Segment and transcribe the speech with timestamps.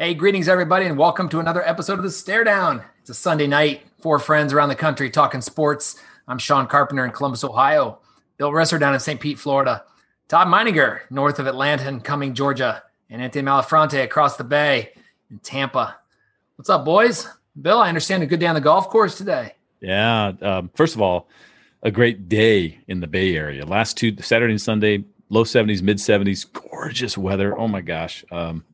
[0.00, 2.82] Hey, greetings, everybody, and welcome to another episode of the StareDown.
[3.02, 6.00] It's a Sunday night, four friends around the country talking sports.
[6.26, 7.98] I'm Sean Carpenter in Columbus, Ohio.
[8.38, 9.20] Bill Resser down in St.
[9.20, 9.84] Pete, Florida.
[10.26, 12.82] Todd Meininger north of Atlanta and Cumming, Georgia.
[13.10, 14.94] And Anthony Malafronte across the bay
[15.30, 15.98] in Tampa.
[16.56, 17.28] What's up, boys?
[17.60, 19.52] Bill, I understand a good day on the golf course today.
[19.82, 20.32] Yeah.
[20.40, 21.28] Um, first of all,
[21.82, 23.66] a great day in the Bay Area.
[23.66, 27.54] Last two Saturday and Sunday, low 70s, mid 70s, gorgeous weather.
[27.58, 28.24] Oh my gosh.
[28.30, 28.64] Um,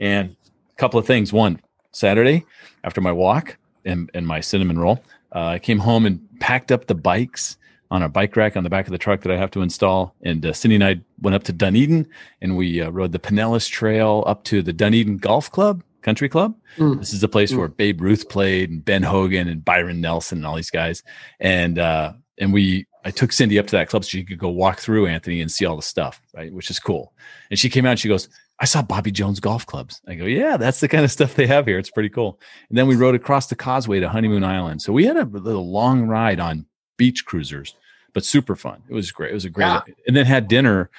[0.00, 0.36] and
[0.80, 1.30] couple of things.
[1.32, 1.60] One,
[1.92, 2.46] Saturday
[2.84, 6.86] after my walk and, and my cinnamon roll, uh, I came home and packed up
[6.86, 7.58] the bikes
[7.90, 10.14] on a bike rack on the back of the truck that I have to install.
[10.22, 12.08] And uh, Cindy and I went up to Dunedin
[12.40, 16.54] and we uh, rode the Pinellas Trail up to the Dunedin Golf Club, Country Club.
[16.78, 16.98] Mm.
[16.98, 17.58] This is the place mm.
[17.58, 21.02] where Babe Ruth played and Ben Hogan and Byron Nelson and all these guys.
[21.40, 24.48] And uh, and we I took Cindy up to that club so she could go
[24.48, 26.52] walk through Anthony and see all the stuff, right?
[26.52, 27.12] Which is cool.
[27.50, 28.28] And she came out and she goes,
[28.58, 30.02] I saw Bobby Jones golf clubs.
[30.06, 31.78] I go, yeah, that's the kind of stuff they have here.
[31.78, 32.38] It's pretty cool.
[32.68, 34.82] And then we rode across the causeway to Honeymoon Island.
[34.82, 36.66] So we had a little long ride on
[36.98, 37.74] beach cruisers,
[38.12, 38.82] but super fun.
[38.88, 39.30] It was great.
[39.30, 39.80] It was a great, yeah.
[40.06, 40.90] and then had dinner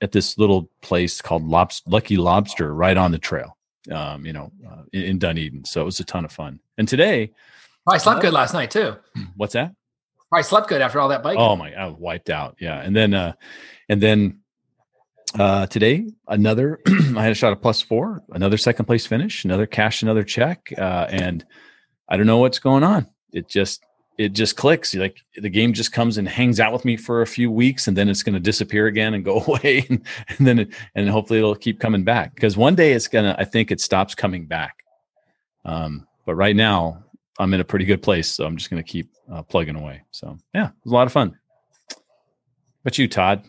[0.00, 3.56] at this little place called Lucky Lobster right on the trail,
[3.92, 5.64] um, you know, uh, in, in, Dunedin.
[5.64, 6.58] So it was a ton of fun.
[6.78, 7.30] And today,
[7.88, 8.96] I slept uh, good last night too.
[9.36, 9.72] What's that?
[10.34, 11.38] I slept good after all that bike.
[11.38, 12.56] Oh my, I was wiped out.
[12.60, 13.32] Yeah, and then, uh,
[13.88, 14.40] and then
[15.38, 16.80] uh, today another.
[16.86, 20.72] I had a shot of plus four, another second place finish, another cash, another check,
[20.76, 21.44] uh, and
[22.08, 23.08] I don't know what's going on.
[23.32, 23.82] It just
[24.16, 24.94] it just clicks.
[24.94, 27.96] Like the game just comes and hangs out with me for a few weeks, and
[27.96, 31.38] then it's going to disappear again and go away, and, and then it, and hopefully
[31.38, 33.34] it'll keep coming back because one day it's gonna.
[33.38, 34.84] I think it stops coming back.
[35.64, 37.04] Um, but right now
[37.38, 40.02] I'm in a pretty good place, so I'm just going to keep uh, plugging away.
[40.12, 41.36] So yeah, it was a lot of fun.
[42.82, 43.44] But you, Todd?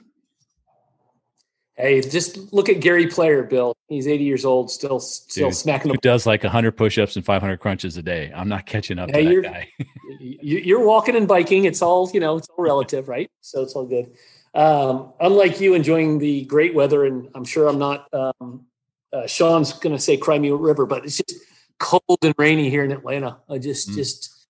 [1.78, 3.76] Hey, just look at Gary Player, Bill.
[3.90, 5.92] He's 80 years old, still still Dude, smacking.
[5.92, 8.32] Who does like 100 push-ups and 500 crunches a day?
[8.34, 9.70] I'm not catching up hey, to that guy.
[10.20, 11.66] you're walking and biking.
[11.66, 12.38] It's all you know.
[12.38, 13.30] It's all relative, right?
[13.42, 14.12] So it's all good.
[14.54, 18.08] Um, unlike you enjoying the great weather, and I'm sure I'm not.
[18.14, 18.66] Um,
[19.12, 21.36] uh, Sean's going to say Crimea River, but it's just
[21.80, 23.38] cold and rainy here in Atlanta.
[23.50, 23.96] I just mm.
[23.96, 24.48] just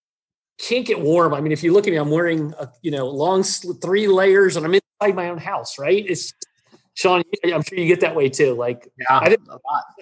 [0.58, 1.34] can't get warm.
[1.34, 4.56] I mean, if you look at me, I'm wearing a, you know long three layers,
[4.56, 5.78] and I'm inside my own house.
[5.80, 6.06] Right?
[6.08, 6.34] It's
[6.94, 7.24] Sean.
[7.44, 8.54] I'm sure you get that way too.
[8.54, 9.50] Like yeah, I didn't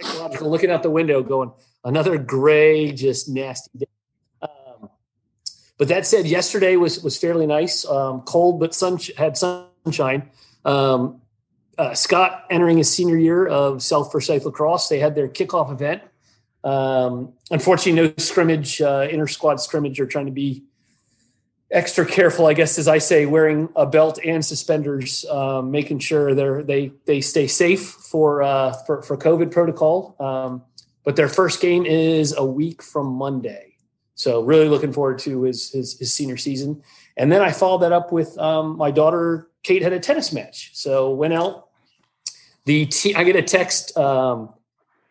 [0.02, 1.52] psychological looking out the window, going
[1.84, 3.86] another gray, just nasty day.
[4.42, 4.90] Um,
[5.78, 7.86] but that said, yesterday was was fairly nice.
[7.86, 10.30] Um, cold, but sun had sunshine.
[10.66, 11.22] Um,
[11.76, 14.90] uh, Scott entering his senior year of South Forsyth lacrosse.
[14.90, 16.04] They had their kickoff event
[16.64, 20.64] um, unfortunately, no scrimmage, uh, inter squad scrimmage, are trying to be
[21.74, 26.34] extra careful, I guess, as I say, wearing a belt and suspenders, um, making sure
[26.34, 30.16] they they they stay safe for uh, for for COVID protocol.
[30.20, 30.64] Um,
[31.04, 33.76] but their first game is a week from Monday,
[34.16, 36.82] so really looking forward to his his, his senior season.
[37.18, 40.72] And then I followed that up with um, my daughter Kate had a tennis match,
[40.74, 41.68] so went out.
[42.66, 44.54] The te- I get a text um,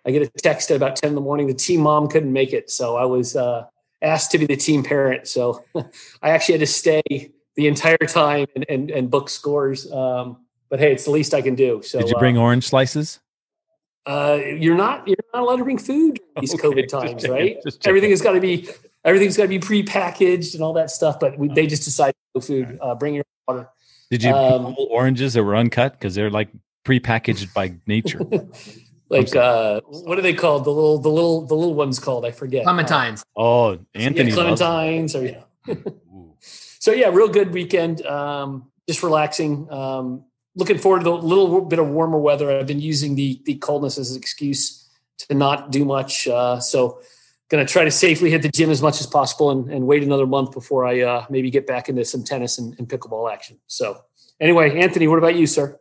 [0.06, 1.46] I get a text at about 10 in the morning.
[1.46, 2.70] The team mom couldn't make it.
[2.70, 3.66] So I was uh,
[4.00, 5.28] asked to be the team parent.
[5.28, 5.64] So
[6.22, 9.90] I actually had to stay the entire time and, and, and book scores.
[9.90, 11.82] Um, but hey, it's the least I can do.
[11.82, 13.20] So did you bring uh, orange slices?
[14.04, 17.58] Uh, you're not you're not allowed to bring food these okay, COVID times, right?
[17.84, 18.68] Everything has got to be
[19.04, 21.20] everything's got to be pre-packaged and all that stuff.
[21.20, 22.78] But we, they just decided no food.
[22.80, 23.68] Uh, bring your water.
[24.10, 26.48] Did you um, oranges that were uncut because they're like
[26.84, 28.20] pre-packaged by nature?
[29.12, 30.64] like uh what are they called?
[30.64, 32.64] The little the little the little ones called i forget.
[32.64, 33.22] Clementines.
[33.36, 35.74] Oh anthony yeah, clementines or yeah.
[36.40, 40.24] so yeah real good weekend um just relaxing um
[40.56, 42.50] looking forward to a little bit of warmer weather.
[42.50, 47.00] I've been using the the coldness as an excuse to not do much uh so
[47.50, 50.26] gonna try to safely hit the gym as much as possible and, and wait another
[50.26, 53.58] month before i uh maybe get back into some tennis and, and pickleball action.
[53.66, 54.00] So
[54.40, 55.78] anyway anthony what about you sir?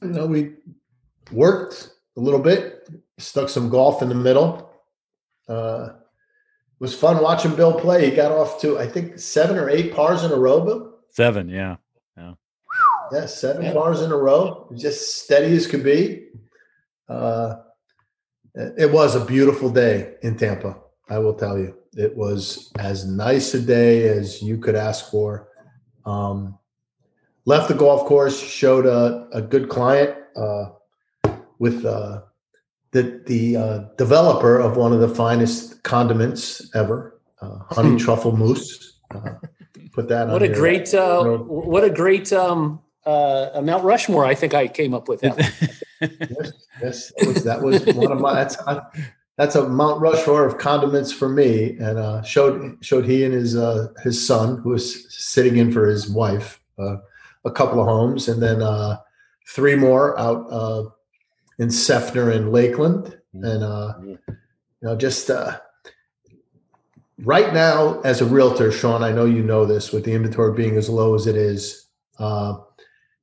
[0.00, 0.54] No we
[1.32, 4.70] worked a little bit, stuck some golf in the middle.
[5.48, 8.08] Uh, it was fun watching Bill play.
[8.08, 10.64] He got off to I think seven or eight pars in a row.
[10.64, 10.94] Bill?
[11.10, 11.76] Seven, yeah,
[12.16, 12.34] yeah,
[13.12, 13.72] yeah, seven yeah.
[13.72, 16.28] pars in a row, just steady as could be.
[17.08, 17.56] Uh,
[18.54, 20.76] it was a beautiful day in Tampa.
[21.08, 25.48] I will tell you, it was as nice a day as you could ask for.
[26.06, 26.58] Um,
[27.44, 30.16] left the golf course, showed a, a good client.
[30.36, 30.70] Uh,
[31.60, 32.22] with uh,
[32.90, 38.98] the the uh, developer of one of the finest condiments ever, uh, honey truffle mousse.
[39.14, 39.34] Uh,
[39.92, 40.26] put that.
[40.26, 40.92] On what a great!
[40.92, 44.24] Uh, what a great um, uh, a Mount Rushmore.
[44.24, 45.38] I think I came up with that.
[46.00, 46.52] yes,
[46.82, 48.34] yes, that was, that was one of my.
[48.34, 48.80] That's I,
[49.36, 53.56] that's a Mount Rushmore of condiments for me, and uh, showed showed he and his
[53.56, 56.96] uh, his son who was sitting in for his wife uh,
[57.44, 58.96] a couple of homes, and then uh,
[59.48, 60.84] three more out uh,
[61.60, 64.18] in Seffner and Lakeland, and uh, you
[64.82, 65.30] know just
[67.18, 70.76] right now as a realtor, Sean, I know you know this with the inventory being
[70.76, 71.86] as low as it is.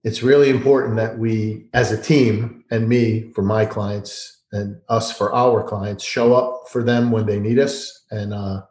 [0.03, 5.11] it's really important that we, as a team, and me for my clients, and us
[5.11, 8.05] for our clients show up for them when they need us.
[8.11, 8.61] And uh,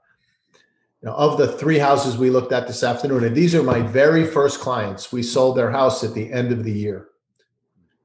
[1.03, 3.81] you know of the three houses we looked at this afternoon and these are my
[3.81, 7.09] very first clients we sold their house at the end of the year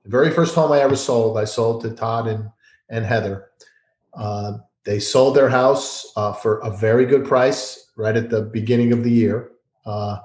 [0.04, 2.50] the very first home i ever sold i sold to todd and
[2.90, 3.48] and heather
[4.14, 4.54] uh,
[4.84, 9.04] they sold their house uh, for a very good price right at the beginning of
[9.04, 9.52] the year
[9.86, 10.18] uh,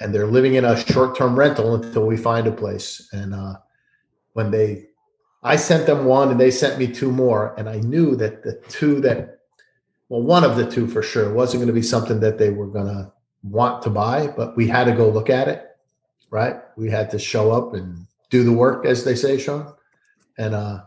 [0.00, 3.54] and they're living in a short-term rental until we find a place and uh,
[4.34, 4.86] when they
[5.44, 7.54] I sent them one and they sent me two more.
[7.58, 9.40] And I knew that the two that,
[10.08, 12.66] well, one of the two for sure wasn't going to be something that they were
[12.66, 13.12] going to
[13.42, 15.76] want to buy, but we had to go look at it,
[16.30, 16.56] right?
[16.76, 19.72] We had to show up and do the work, as they say, Sean.
[20.38, 20.82] And uh,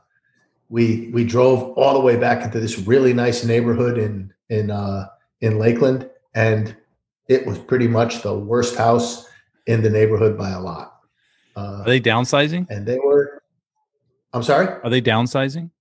[0.70, 5.08] we we drove all the way back into this really nice neighborhood in in uh,
[5.42, 6.76] in Lakeland, and
[7.28, 9.28] it was pretty much the worst house
[9.68, 11.00] in the neighborhood by a lot.
[11.56, 12.70] Uh, Are they downsizing?
[12.70, 13.42] And they were
[14.34, 14.68] I'm sorry.
[14.84, 15.72] Are they downsizing?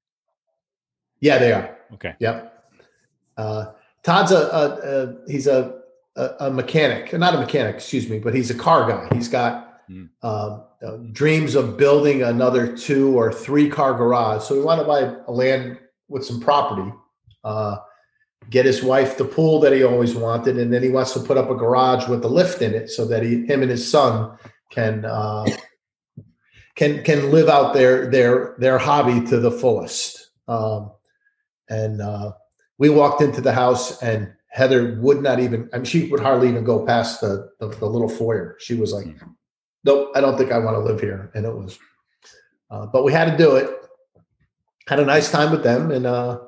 [1.21, 1.77] Yeah, they are.
[1.95, 2.15] Okay.
[2.21, 2.71] Yep.
[3.37, 3.67] Uh,
[4.03, 5.81] Todd's a, a, a he's a,
[6.17, 9.15] a, a mechanic, not a mechanic, excuse me, but he's a car guy.
[9.15, 10.09] He's got mm.
[10.23, 10.61] uh,
[11.13, 14.43] dreams of building another two or three car garage.
[14.43, 15.79] So we want to buy a land
[16.09, 16.93] with some property.
[17.45, 17.77] Uh,
[18.51, 21.37] get his wife the pool that he always wanted, and then he wants to put
[21.37, 24.37] up a garage with a lift in it so that he, him and his son
[24.71, 25.47] can uh,
[26.75, 30.31] can can live out their their their hobby to the fullest.
[30.49, 30.93] Um,
[31.69, 32.33] and uh,
[32.79, 35.69] we walked into the house, and Heather would not even.
[35.73, 38.57] I mean, she would hardly even go past the the, the little foyer.
[38.61, 39.31] She was like, mm-hmm.
[39.87, 41.79] "Nope, I don't think I want to live here." And it was,
[42.71, 43.71] uh, but we had to do it.
[44.89, 46.41] Had a nice time with them, and uh,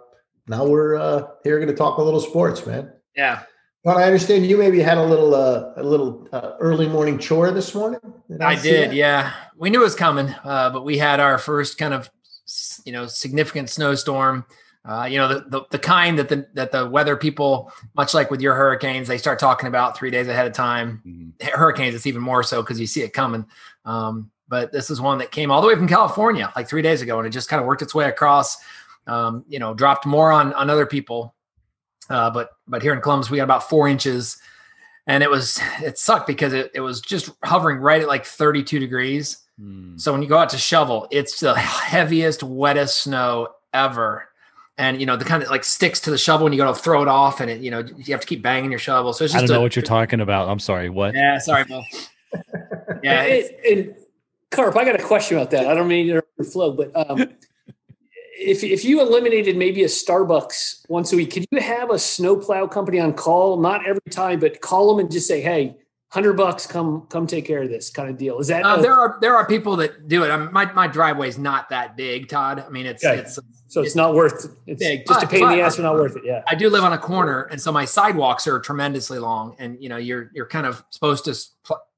[0.46, 2.92] now we're uh, here going to talk a little sports, man.
[3.16, 3.42] Yeah.
[3.84, 7.50] But I understand you maybe had a little uh, a little uh, early morning chore
[7.52, 8.00] this morning.
[8.28, 9.32] Did I, I did, yeah.
[9.56, 12.10] We knew it was coming, uh, but we had our first kind of
[12.84, 14.44] you know significant snowstorm.
[14.88, 18.30] Uh, you know the, the, the kind that the that the weather people, much like
[18.30, 21.02] with your hurricanes, they start talking about three days ahead of time.
[21.06, 21.58] Mm-hmm.
[21.58, 23.46] Hurricanes, it's even more so because you see it coming.
[23.84, 27.02] Um, but this is one that came all the way from California like three days
[27.02, 28.56] ago, and it just kind of worked its way across.
[29.06, 31.34] Um, you know, dropped more on on other people
[32.10, 34.38] uh, but but here in Columbus, we got about four inches,
[35.06, 38.78] and it was it sucked because it, it was just hovering right at like 32
[38.78, 39.38] degrees.
[39.60, 40.00] Mm.
[40.00, 44.28] So when you go out to shovel, it's the heaviest, wettest snow ever.
[44.78, 47.02] And you know the kind of like sticks to the shovel when you gotta throw
[47.02, 49.12] it off, and it you know you have to keep banging your shovel.
[49.12, 50.48] So it's just I don't know a, what you're talking about.
[50.48, 50.88] I'm sorry.
[50.88, 51.14] What?
[51.14, 51.84] Yeah, sorry, Bill.
[53.02, 53.94] yeah, and, and
[54.50, 55.66] Carp, I got a question about that.
[55.66, 57.20] I don't mean to flow, but um,
[58.38, 62.68] if if you eliminated maybe a Starbucks once a week, could you have a snowplow
[62.68, 63.60] company on call?
[63.60, 65.76] Not every time, but call them and just say, "Hey,
[66.10, 68.38] hundred bucks, come come take care of this," kind of deal.
[68.38, 70.30] Is that uh, a- there are there are people that do it.
[70.30, 72.64] I mean, my my driveway is not that big, Todd.
[72.66, 73.38] I mean, it's it's
[73.68, 75.82] so it's, it's, not worth it's big, just but, a pain in the ass, but
[75.82, 76.24] not worth it.
[76.24, 79.76] Yeah, I do live on a corner, and so my sidewalks are tremendously long, and
[79.80, 81.34] you know you're you're kind of supposed to,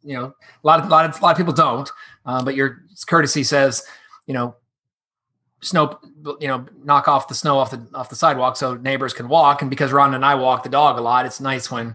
[0.03, 1.89] you know, a lot of a lot of a lot of people don't,
[2.27, 3.85] uh, but your courtesy says,
[4.27, 4.57] you know,
[5.61, 5.99] snow
[6.41, 9.61] you know knock off the snow off the off the sidewalk so neighbors can walk
[9.61, 11.95] and because ron and i walk the dog a lot it's nice when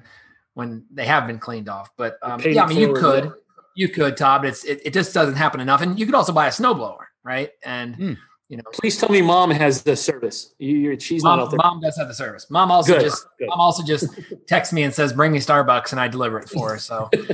[0.56, 3.32] when they have been cleaned off but um, yeah i mean you could
[3.76, 6.34] you could todd but it's it, it, just doesn't happen enough and you could also
[6.34, 8.18] buy a snowblower right and mm.
[8.50, 11.58] you know please tell me mom has the service you, she's mom, not out there
[11.58, 13.04] mom does have the service mom also Good.
[13.04, 13.50] just Good.
[13.50, 14.08] mom also just
[14.48, 17.10] texts me and says bring me starbucks and i deliver it for her so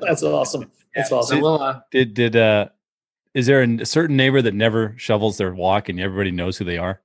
[0.00, 2.68] that's awesome that's yeah, awesome so we'll, uh, did did uh
[3.34, 6.78] is there a certain neighbor that never shovels their walk and everybody knows who they
[6.78, 7.00] are?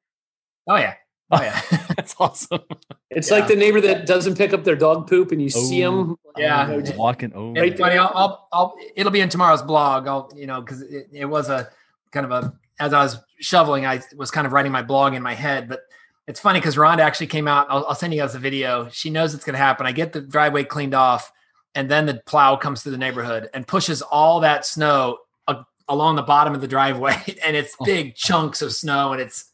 [0.68, 0.96] Oh yeah.
[1.36, 1.62] Oh yeah.
[1.96, 2.62] That's awesome.
[3.10, 3.38] It's yeah.
[3.38, 6.18] like the neighbor that doesn't pick up their dog poop and you oh, see them.
[6.38, 6.72] Yeah.
[6.72, 7.54] You know, walking.
[7.54, 7.98] Right funny.
[7.98, 10.08] I'll, I'll, I'll, it'll be in tomorrow's blog.
[10.08, 11.70] I'll, you know, cause it, it was a
[12.12, 15.24] kind of a, as I was shoveling, I was kind of writing my blog in
[15.24, 15.82] my head, but
[16.28, 17.68] it's funny because Rhonda actually came out.
[17.70, 18.90] I'll, I'll send you guys a video.
[18.90, 19.86] She knows it's going to happen.
[19.86, 21.32] I get the driveway cleaned off
[21.76, 26.16] and then the plow comes through the neighborhood and pushes all that snow uh, along
[26.16, 27.86] the bottom of the driveway and it's oh.
[27.86, 29.52] big chunks of snow and it's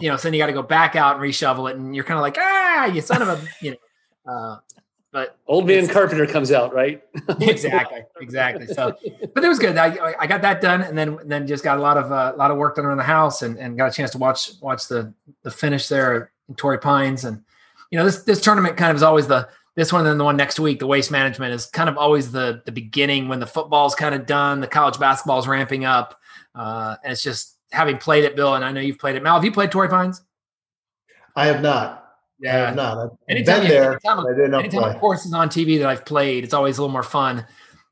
[0.00, 2.04] you know so then you got to go back out and reshovel it and you're
[2.04, 4.58] kind of like ah you son of a you know uh,
[5.10, 7.02] but old man Carpenter comes out, right?
[7.40, 8.66] exactly, exactly.
[8.66, 8.94] So,
[9.34, 9.78] but it was good.
[9.78, 12.14] I, I got that done, and then and then just got a lot of a
[12.14, 14.50] uh, lot of work done around the house, and, and got a chance to watch
[14.60, 15.14] watch the
[15.44, 17.42] the finish there in Torrey Pines, and
[17.90, 20.24] you know this this tournament kind of is always the this one and then the
[20.24, 23.46] one next week, the waste management is kind of always the the beginning when the
[23.46, 26.20] football's kind of done, the college basketball is ramping up,
[26.54, 29.22] uh, and it's just having played it, Bill, and I know you've played it.
[29.22, 30.22] Mal, have you played Torrey Pines?
[31.36, 32.04] I have not.
[32.40, 32.98] Yeah, I have not.
[32.98, 33.90] I've anytime, been there.
[33.92, 34.90] Anytime, I didn't anytime play.
[34.92, 37.44] a course is on TV that I've played, it's always a little more fun.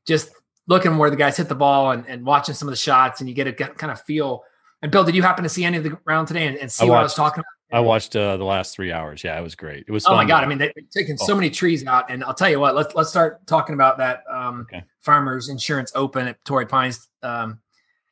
[0.05, 0.31] Just
[0.67, 3.29] looking where the guys hit the ball and, and watching some of the shots, and
[3.29, 4.43] you get a kind of feel.
[4.81, 6.85] And Bill, did you happen to see any of the round today and, and see
[6.85, 7.77] I what I was talking about?
[7.77, 9.23] I watched uh, the last three hours.
[9.23, 9.83] Yeah, it was great.
[9.87, 10.05] It was.
[10.05, 10.43] Oh my god!
[10.43, 11.35] I mean, they've taken so Oh.
[11.35, 12.75] many trees out, and I'll tell you what.
[12.75, 14.83] Let's let's start talking about that um, Okay.
[15.01, 17.09] Farmers Insurance Open at Torrey Pines.
[17.23, 17.59] Um,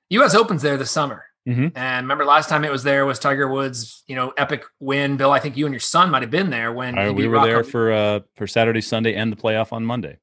[0.10, 0.36] U.S.
[0.36, 1.72] Opens there this summer, Mhm.
[1.76, 4.04] and remember last time it was there was Tiger Woods.
[4.08, 5.16] You know, epic win.
[5.18, 7.40] Bill, I think you and your son might have been there when I- we were
[7.46, 10.18] there for uh, for Saturday, Sunday, and the playoff on Monday.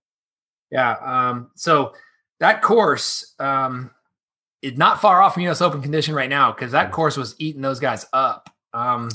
[0.71, 0.93] Yeah.
[1.01, 1.95] Um, so
[2.41, 3.91] that course um,
[4.63, 5.61] is not far off from U.S.
[5.61, 8.51] Open condition right now because that course was eating those guys up.
[8.75, 9.11] Um,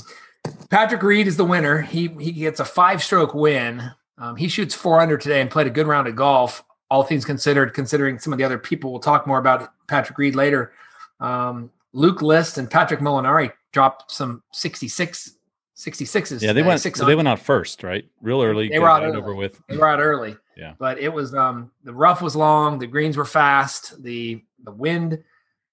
[0.70, 1.82] Patrick Reed is the winner.
[1.82, 3.82] He he gets a five stroke win.
[4.16, 6.64] Um, he shoots four under today and played a good round of golf.
[6.90, 10.34] All things considered, considering some of the other people, we'll talk more about Patrick Reed
[10.34, 10.72] later.
[11.20, 15.36] Um, Luke List and Patrick Molinari dropped some 66,
[15.76, 16.42] 66s.
[16.42, 16.80] Yeah, they went.
[16.80, 18.04] six so they went out first, right?
[18.20, 18.68] Real early.
[18.68, 19.16] They were out early.
[19.16, 19.60] over with.
[19.68, 20.36] they were out early.
[20.56, 20.74] Yeah.
[20.78, 25.22] But it was um the rough was long, the greens were fast, the the wind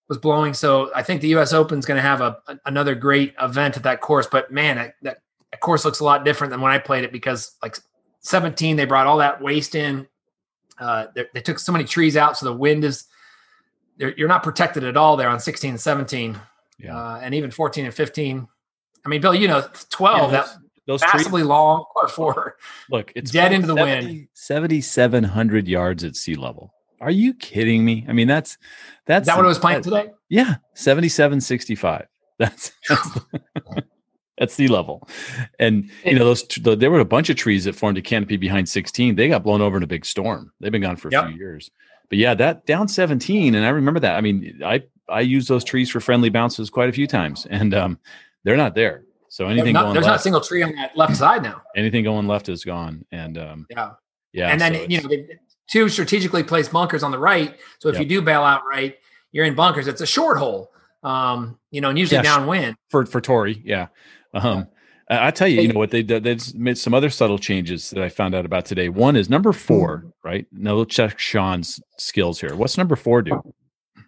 [0.07, 0.53] was blowing.
[0.53, 3.83] So I think the US Open's going to have a, a- another great event at
[3.83, 4.27] that course.
[4.27, 7.55] But man, that, that course looks a lot different than when I played it because
[7.63, 7.77] like
[8.19, 10.07] 17, they brought all that waste in.
[10.77, 13.05] Uh, they, they took so many trees out, so the wind is
[13.97, 16.37] you're not protected at all there on 16 and 17,
[16.79, 16.95] Yeah.
[16.97, 18.47] uh, and even 14 and 15.
[19.05, 20.45] I mean, Bill, you know, 12 Yeah, that
[20.87, 21.13] those, those trees.
[21.13, 22.57] massively long par four.
[22.89, 24.27] Look, it's dead into the wind.
[24.33, 26.73] 7,700 yards at sea level.
[27.01, 28.05] Are you kidding me?
[28.07, 28.57] I mean, that's
[29.05, 30.11] that's Is that what it was playing that- today?
[30.29, 32.07] Yeah, 7765.
[32.37, 33.09] That's that's,
[34.37, 35.07] that's sea level.
[35.59, 38.35] And you know, those the, there were a bunch of trees that formed a canopy
[38.35, 39.15] behind 16.
[39.15, 40.51] They got blown over in a big storm.
[40.59, 41.27] They've been gone for a Yep.
[41.29, 41.71] few years.
[42.09, 44.15] But yeah, that down 17 and I remember that.
[44.15, 47.73] I mean, I I use those trees for friendly bounces quite a few times and
[47.73, 47.99] um
[48.43, 49.03] they're not there.
[49.29, 51.61] So anything Not- going there's not a single tree on that left side now.
[51.75, 53.91] anything going left is gone and um Yeah.
[54.33, 54.49] yeah.
[54.49, 55.25] and then, so you know,
[55.67, 57.55] two strategically placed bunkers on the right.
[57.79, 58.01] So if Yep.
[58.03, 58.95] you do bail out right,
[59.31, 59.87] you're in bunkers.
[59.87, 60.71] It's a short hole,
[61.03, 62.75] um, you know, and usually Yeah, downwind.
[62.89, 63.87] for for Torrey, yeah.
[64.33, 64.67] Um,
[65.09, 66.23] I I tell you, you know what they did?
[66.23, 68.89] They've made some other subtle changes that I found out about today.
[68.89, 70.45] One is number four, right?
[70.51, 72.55] Now let's check Sean's skills here.
[72.55, 73.41] What's number four do?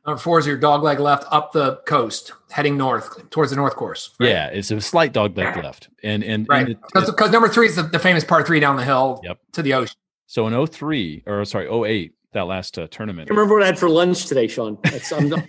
[0.05, 3.75] Number four is your dog leg left up the coast, heading north towards the north
[3.75, 4.15] course.
[4.19, 4.29] right?
[4.29, 6.67] Yeah, it's a slight dog leg left, and and, Right.
[6.67, 9.39] and Because number three is the, the famous par three down the hill Yep.
[9.53, 9.95] to the ocean.
[10.25, 13.29] so in 03, or sorry, 08, that last uh, tournament.
[13.31, 14.77] I remember what I had for lunch today, Sean.
[14.83, 15.43] That's, I'm, I'm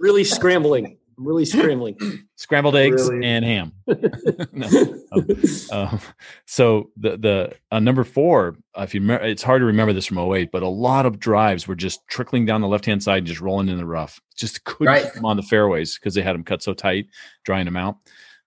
[0.00, 0.97] really scrambling.
[1.18, 1.96] I'm really scrambling.
[2.36, 3.26] scrambled eggs Really?
[3.26, 3.72] and ham.
[4.52, 4.68] no.
[5.12, 5.26] Um,
[5.72, 6.00] um,
[6.46, 10.06] so the the uh, number four, uh, if you remember, it's hard to remember this
[10.06, 13.18] from 08, but a lot of drives were just trickling down the left hand side
[13.18, 14.20] and just rolling in the rough.
[14.36, 15.12] Just couldn't Right.
[15.12, 17.06] them on the fairways because they had them cut so tight,
[17.44, 17.96] drying them out.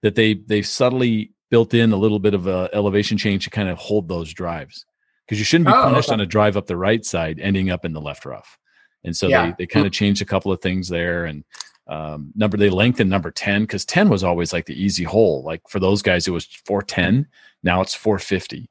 [0.01, 3.67] That they they subtly built in a little bit of a elevation change to kind
[3.67, 4.85] of hold those drives
[5.27, 6.13] because you shouldn't be Oh, punished okay.
[6.13, 8.57] on a drive up the right side, ending up in the left rough.
[9.03, 9.47] And so Yeah.
[9.47, 11.43] they they kind of changed a couple of things there and
[11.91, 15.61] um, number they lengthened number 10 because 10 was always like the easy hole like
[15.67, 17.27] for those guys it was 410
[17.63, 18.67] now it's 450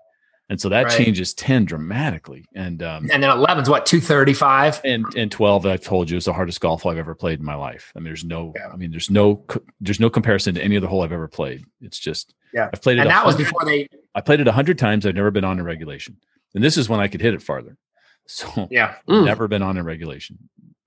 [0.48, 0.96] and so that Right.
[0.96, 4.80] changes 10 dramatically and um And then 11's what, 235?
[4.84, 7.54] and and 12 i've told you is the hardest golf i've ever played in my
[7.56, 8.68] life i mean there's no Yeah.
[8.72, 9.44] i mean there's no
[9.82, 12.70] there's no comparison to any other hole i've ever played it's just Yeah.
[12.72, 15.30] i've played it And that was before they, i played it 100 times i've never
[15.30, 16.16] been on in regulation
[16.54, 17.76] and this is when i could hit it farther
[18.30, 18.94] so yeah.
[19.08, 19.24] Mm.
[19.26, 20.38] never been on in regulation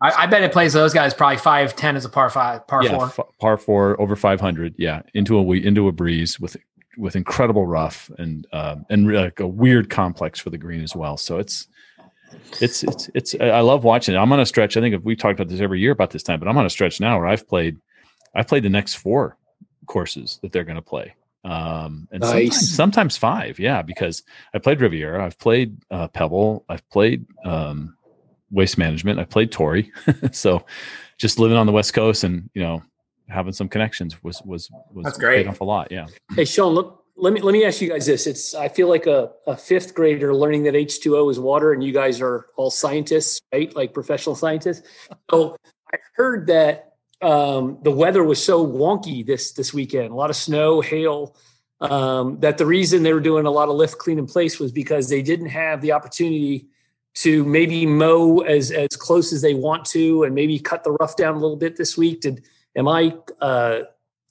[0.03, 2.83] I, I bet it plays those guys probably 5, 10 as a par five, par
[2.83, 3.05] yeah, four.
[3.05, 6.57] f- par four over 500 yeah into a into a breeze with
[6.97, 10.93] with incredible rough and um and re- like a weird complex for the green as
[10.95, 11.15] well.
[11.17, 11.67] So it's
[12.61, 14.17] it's it's it's i love watching it.
[14.17, 14.75] I'm on a stretch.
[14.75, 16.65] I think if we talked about this every year about this time but i'm on
[16.65, 17.79] a stretch now where i've played
[18.35, 19.37] i've played the next four
[19.85, 21.15] courses that they're going to play.
[21.45, 23.59] Um and sometimes, sometimes five.
[23.59, 27.95] Yeah because i played riviera i've played uh pebble i've played um
[28.53, 29.91] waste management i played Torrey
[30.31, 30.63] so
[31.17, 32.81] just living on the west coast and you know
[33.27, 35.43] having some connections was was was That's great.
[35.43, 36.05] paid off a lot yeah
[36.35, 38.25] Hey, Sean, look, let me let me ask you guys this.
[38.27, 41.93] It's I feel like a, a fifth grader learning that H2O is water, and you
[41.93, 43.73] guys are all scientists, right?
[43.75, 44.87] Like professional scientists.
[45.29, 45.55] So
[45.93, 50.11] I heard that um, the weather was so wonky this this weekend.
[50.11, 51.35] A lot of snow, hail.
[51.81, 54.71] um, that the reason they were doing a lot of lift clean in place was
[54.71, 56.67] because they didn't have the opportunity
[57.15, 61.15] to maybe mow as as close as they want to and maybe cut the rough
[61.15, 62.43] down a little bit this week did
[62.75, 63.81] am i uh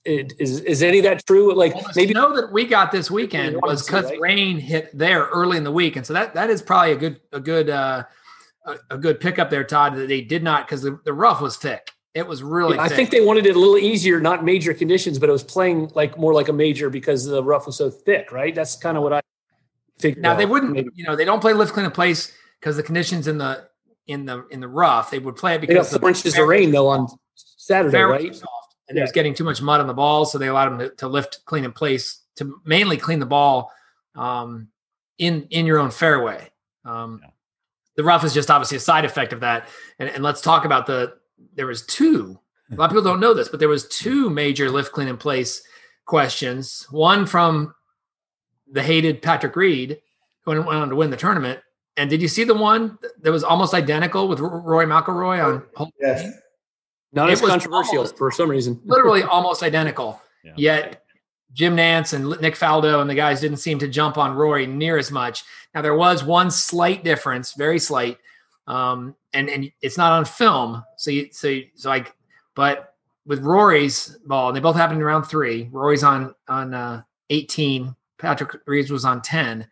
[0.05, 3.11] is is any of that true like Well, the maybe snow that we got this
[3.11, 4.21] weekend was because right?
[4.21, 7.21] rain hit there early in the week, and so that that is probably a good
[7.33, 8.05] a good uh,
[8.67, 9.97] a, a good pickup there, Todd.
[9.97, 11.93] That they did not because the, the rough was thick.
[12.15, 12.79] It was really.
[12.79, 12.97] I thick.
[12.97, 16.19] think they wanted it a little easier, not major conditions, but it was playing like
[16.19, 18.55] more like a major because the rough was so thick, right?
[18.55, 19.21] That's kind of what I
[19.99, 20.23] figured.
[20.23, 20.73] now they wouldn't.
[20.73, 20.91] Maybe.
[20.95, 23.69] You know, they don't play lift clean in place because the conditions in the
[24.07, 25.11] in the in the rough.
[25.11, 28.01] They would play it They got because the four inches of rain though on Saturday,
[28.01, 28.35] right?
[28.35, 30.79] soft, and it was getting too much mud on the ball, so they allowed them
[30.79, 33.73] to, to lift clean in place to mainly clean the ball
[34.15, 34.69] um,
[35.19, 36.51] in in your own fairway.
[36.85, 37.31] Um, Yeah.
[37.95, 40.87] The rough is just obviously a side effect of that, and, and let's talk about
[40.87, 41.15] the.
[41.55, 42.39] There was two.
[42.71, 45.19] A lot of people don't know this, but there was two major lift clean in
[45.19, 45.63] place
[46.07, 46.87] questions.
[46.91, 47.75] One from
[48.71, 50.01] the hated Patrick Reed,
[50.45, 51.61] who went on to win the tournament.
[51.97, 55.91] And did you see the one that was almost identical with Rory McIlroy on hole
[56.01, 56.33] Yes.
[57.13, 58.81] Not It as controversial almost- for some reason.
[58.87, 60.21] literally almost identical.
[60.43, 60.53] Yeah.
[60.57, 61.05] Yet
[61.53, 64.97] Jim Nantz and Nick Faldo and the guys didn't seem to jump on Rory near
[64.97, 65.45] as much.
[65.75, 68.17] Now there was one slight difference, very slight,
[68.67, 70.83] um, and and it's not on film.
[70.97, 72.15] So you, so you, so like,
[72.55, 72.95] but
[73.27, 75.69] with Rory's ball, and they both happened in round three.
[75.71, 77.95] Rory's on on uh, eighteen.
[78.19, 79.67] Patrick Reed's was on ten.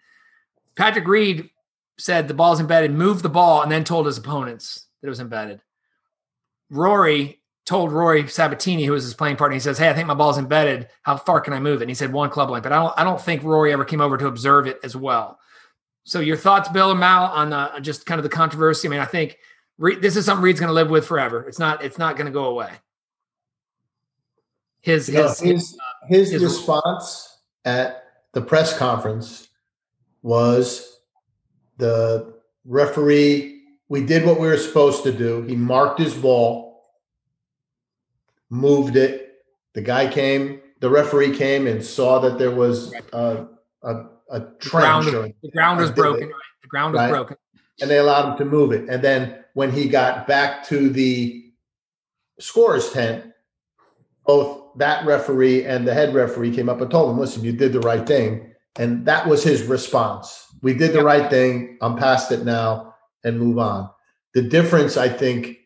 [0.77, 1.49] Patrick Reed
[2.01, 5.21] said the ball's embedded, moved the ball, and then told his opponents that it was
[5.21, 5.61] embedded.
[6.71, 10.15] Rory told Rory Sabatini, who was his playing partner, he says, "Hey, I think my
[10.15, 10.89] ball's embedded.
[11.03, 12.95] How far can I move it?" And he said one club length, but I don't.
[12.97, 15.39] I don't think Rory ever came over to observe it as well.
[16.05, 18.89] So, your thoughts, Bill and Mal, on uh, just kind of the controversy?
[18.89, 19.39] I mean, I think
[19.79, 21.47] Reed, this is something Reed's going to live with forever.
[21.47, 21.85] It's not.
[21.85, 22.71] It's not going to go away.
[24.81, 25.79] His No, his, his
[26.09, 29.49] his his- response at the press conference
[30.23, 30.90] was
[31.81, 32.35] the
[32.65, 33.63] referee.
[33.89, 35.43] We did what we were supposed to do.
[35.43, 36.85] He marked his ball,
[38.51, 39.35] moved it.
[39.75, 40.61] The guy came.
[40.81, 43.47] The referee came and saw that there was a
[43.83, 46.01] a, a ground, trench, or- the ground was did it.
[46.03, 46.33] broken.
[46.63, 47.11] The ground was Right.
[47.11, 47.37] broken.
[47.81, 48.89] and they allowed him to move it.
[48.91, 51.51] And then when he got back to the
[52.39, 53.25] scorer's tent,
[54.27, 57.73] both that referee and the head referee came up and told him, listen, you did
[57.73, 58.53] the right thing.
[58.77, 60.47] And that was his response.
[60.63, 61.05] We did the Yep.
[61.05, 61.79] right thing.
[61.81, 62.95] I'm past it now
[63.25, 63.91] and move on.
[64.35, 65.57] The difference, I think,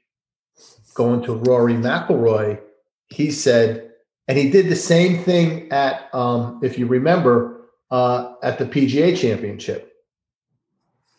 [0.94, 2.60] going to Rory McIlroy,
[3.08, 3.90] he said,
[4.28, 9.16] and he did the same thing at, um, if you remember, uh, at the PGA
[9.16, 9.92] Championship.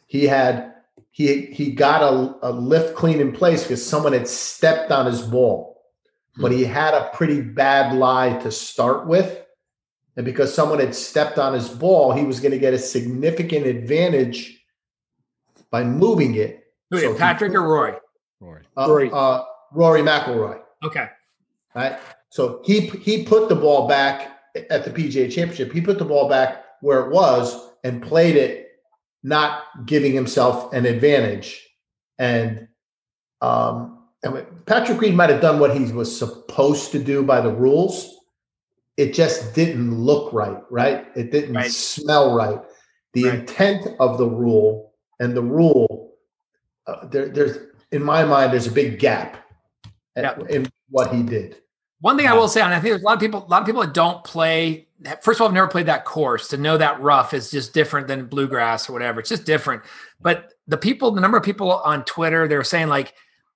[0.07, 0.73] He had
[1.11, 5.21] he he got a, a lift clean in place because someone had stepped on his
[5.21, 5.81] ball,
[6.37, 9.44] but he had a pretty bad lie to start with.
[10.17, 13.65] And because someone had stepped on his ball, he was going to get a significant
[13.65, 14.57] advantage
[15.71, 16.63] by moving it.
[16.91, 17.93] Who So did he- Patrick or Rory?
[18.39, 18.63] Rory.
[18.77, 19.09] Uh, Rory.
[19.11, 21.07] uh, Rory McIlroy, Okay.
[21.73, 21.97] right?
[22.29, 25.71] So he he put the ball back at the PGA Championship.
[25.73, 28.67] He put the ball back where it was and played it,
[29.23, 31.61] not giving himself an advantage.
[32.19, 32.67] And
[33.41, 37.41] um, I mean, Patrick Reed might have done what he was supposed to do by
[37.41, 38.14] the rules.
[38.97, 41.07] It just didn't look right, right?
[41.15, 41.71] It didn't Right.
[41.71, 42.59] smell right.
[43.13, 43.39] The Right.
[43.39, 46.13] intent of the rule and the rule,
[46.87, 47.57] uh, there, there's
[47.91, 49.37] in my mind, there's a big gap
[50.15, 50.45] at- Yeah.
[50.49, 51.61] in what he did.
[52.01, 53.61] One thing I will say, and I think there's a lot of people, a lot
[53.61, 54.87] of people that don't play.
[55.21, 56.47] First of all, I've never played that course.
[56.49, 59.19] To know that rough is just different than bluegrass or whatever.
[59.19, 59.83] It's just different.
[60.19, 63.13] But the people, the number of people on Twitter, they were saying like,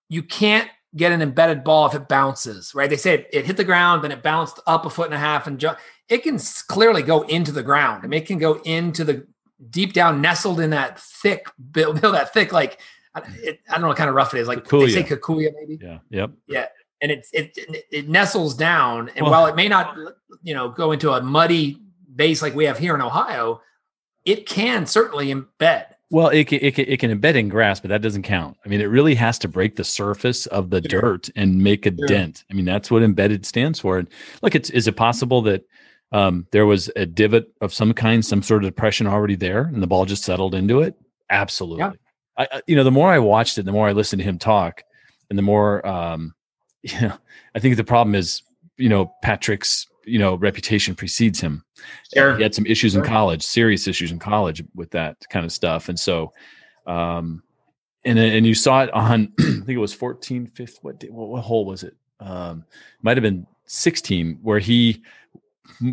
[0.10, 2.89] you can't get an embedded ball if it bounces, right?
[2.89, 5.19] They say it, it hit the ground, then it bounced up a foot and a
[5.19, 5.75] half, and ju-
[6.08, 8.02] it can clearly go into the ground.
[8.04, 9.28] I mean, it can go into the
[9.69, 12.80] deep down, nestled in that thick, bill, bill that thick, like
[13.13, 14.93] I- it, I don't know what kind of rough it is, like they Kikuyu.
[14.93, 15.99] say kikuyu maybe Yeah.
[16.10, 16.32] Yep.
[16.47, 16.65] Yeah.
[17.02, 17.58] And it it
[17.91, 19.10] it nestles down.
[19.15, 19.95] And Well- while it may not,
[20.43, 21.78] you know, go into a muddy
[22.15, 23.62] base like we have here in Ohio,
[24.25, 25.86] it can certainly embed.
[26.12, 28.58] Well, it can, it can it can embed in grass, but that doesn't count.
[28.65, 31.02] I mean, it really has to break the surface of the Sure.
[31.02, 32.08] dirt and make a Sure.
[32.08, 32.43] dent.
[32.50, 34.00] I mean, that's what embedded stands for.
[34.00, 34.08] And
[34.41, 35.65] look, it's is it possible that
[36.12, 39.84] um, there was a divot of some kind, some sort of depression already there, and
[39.84, 40.95] the ball just settled into it?
[41.30, 41.84] Absolutely.
[41.84, 41.91] Yeah.
[42.38, 44.82] I, you know, the more I watched it, the more I listened to him talk,
[45.30, 46.34] and the more, um,
[46.82, 47.13] you know,
[47.54, 48.41] I think the problem is,
[48.78, 51.63] you know, Patrick's, you know, reputation precedes him.
[52.13, 52.36] Sure.
[52.38, 55.89] He had some issues in college, serious issues in college with that kind of stuff.
[55.89, 56.34] And so,
[56.88, 57.43] um,
[58.06, 61.30] and and you saw it on, I think it was 14, 15, what, day- what,
[61.30, 61.95] what hole was it?
[62.19, 62.65] Um,
[63.02, 65.02] might have been 16, where he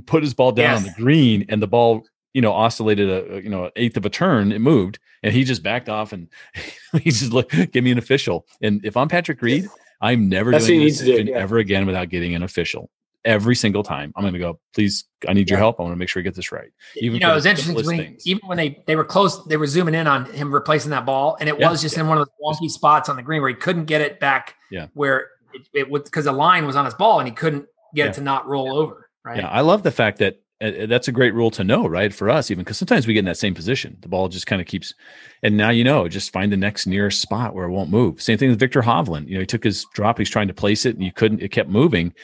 [0.06, 0.78] put his ball down Yes.
[0.78, 4.06] on the green, and the ball, you know, oscillated a you know an eighth of
[4.06, 4.52] a turn.
[4.52, 6.28] It moved, and he just backed off, and
[7.02, 8.46] he just look, give me an official.
[8.62, 9.68] And if I'm Patrick Reed,
[10.00, 11.36] I'm never That's doing this do, yeah.
[11.36, 12.90] ever again without getting an official.
[13.26, 14.58] Every single time, I'm going to go.
[14.74, 15.78] Please, I need your help.
[15.78, 16.70] I want to make sure we get this right.
[16.96, 19.66] Even you know, it was interesting when, even when they they were close, they were
[19.66, 21.68] zooming in on him replacing that ball, and it Yeah.
[21.70, 24.00] was just in one of those wonky spots on the green where he couldn't get
[24.00, 24.54] it back.
[24.70, 24.86] Yeah.
[24.94, 28.04] where it, it would because the line was on his ball and he couldn't get
[28.04, 28.10] Yeah.
[28.10, 29.10] it to not roll over.
[29.24, 29.38] Right.
[29.38, 32.14] Yeah, I love the fact that uh, that's a great rule to know, right?
[32.14, 33.98] For us, even because sometimes we get in that same position.
[34.00, 34.94] The ball just kind of keeps,
[35.42, 38.22] and now you know, just find the next nearest spot where it won't move.
[38.22, 39.28] Same thing with Viktor Hovland.
[39.28, 41.42] You know, he took his drop, he's trying to place it, and you couldn't.
[41.42, 42.14] It kept moving.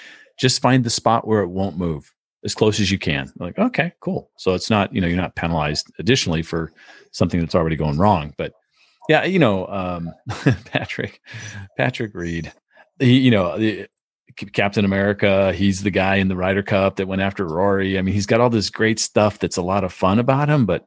[0.42, 2.12] Just find the spot where it won't move
[2.44, 3.33] as close as you can.
[3.37, 4.28] Like, okay, cool.
[4.37, 6.72] So it's not, you know, you're not penalized additionally for
[7.12, 8.35] something that's already going wrong.
[8.37, 8.52] But
[9.09, 10.11] yeah, you know, um,
[10.64, 11.20] Patrick,
[11.76, 12.52] Patrick Reed,
[12.98, 13.87] he, you know, the,
[14.52, 15.52] Captain America.
[15.52, 17.98] He's the guy in the Ryder Cup that went after Rory.
[17.98, 20.66] I mean, he's got all this great stuff that's a lot of fun about him,
[20.66, 20.87] but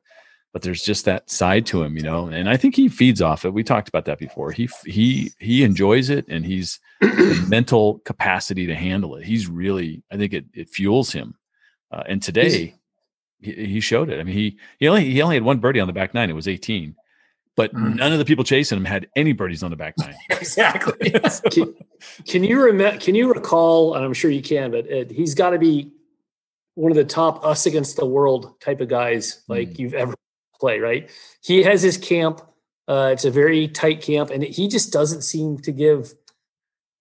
[0.55, 2.27] but there's just that side to him, you know.
[2.27, 3.53] And I think he feeds off it.
[3.53, 4.53] We talked about that before.
[4.53, 9.25] He he he enjoys it, and he's the mental capacity to handle it.
[9.25, 11.35] He's really, I think it it fuels him.
[11.91, 12.73] Uh, and today,
[13.41, 14.17] he, he showed it.
[14.17, 16.29] I mean, he he only he only had one birdie on the back nine.
[16.29, 16.95] It was 18,
[17.57, 17.97] but Mhm.
[17.97, 20.15] none of the people chasing him had any birdies on the back nine.
[20.29, 21.11] exactly.
[21.51, 21.75] can,
[22.29, 22.97] can you remember?
[23.01, 23.95] Can you recall?
[23.95, 25.91] And I'm sure you can, but uh he's got to be
[26.75, 29.79] one of the top us against the world type of guys like Mm.
[29.79, 30.13] you've ever
[30.59, 30.81] played.
[30.81, 31.09] Right?
[31.41, 32.41] He has his camp.
[32.87, 36.13] Uh, it's a very tight camp, and he just doesn't seem to give.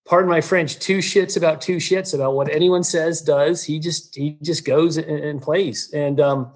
[0.06, 0.78] Pardon my French.
[0.78, 3.22] Two shits about two shits about what anyone says.
[3.22, 5.90] Does he just he just goes and, and plays?
[5.94, 6.52] And um,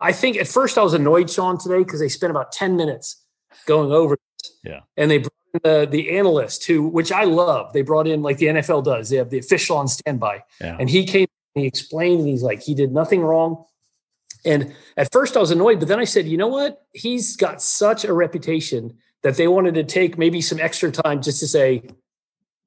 [0.00, 3.22] I think at first I was annoyed, Sean, today because they spent about ten minutes
[3.66, 4.16] going over.
[4.42, 4.52] this.
[4.62, 4.80] Yeah.
[4.98, 7.72] and they brought the the analyst who which I love.
[7.72, 9.08] They brought in like the NFL does.
[9.08, 10.76] They have the official on standby, Yeah.
[10.78, 11.26] and he came.
[11.56, 13.64] And he explained, and he's like, he did nothing wrong.
[14.44, 16.84] And at first, I was annoyed, but then I said, you know what?
[16.92, 21.40] He's got such a reputation that they wanted to take maybe some extra time just
[21.40, 21.82] to say,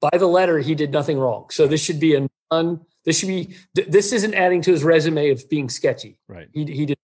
[0.01, 1.47] by the letter, he did nothing wrong.
[1.51, 2.81] So this should be a non.
[3.05, 3.55] This should be.
[3.73, 6.19] This isn't adding to his resume of being sketchy.
[6.27, 6.47] Right.
[6.53, 6.97] He he did,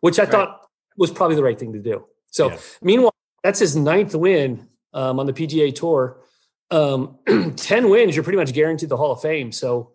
[0.00, 0.32] which I Right.
[0.32, 0.60] thought
[0.96, 2.06] was probably the right thing to do.
[2.30, 2.58] So Yeah.
[2.82, 3.14] meanwhile,
[3.44, 6.18] that's his ninth win um, on the PGA Tour.
[6.70, 7.18] Um,
[7.56, 9.52] Ten wins, you're pretty much guaranteed the Hall of Fame.
[9.52, 9.92] So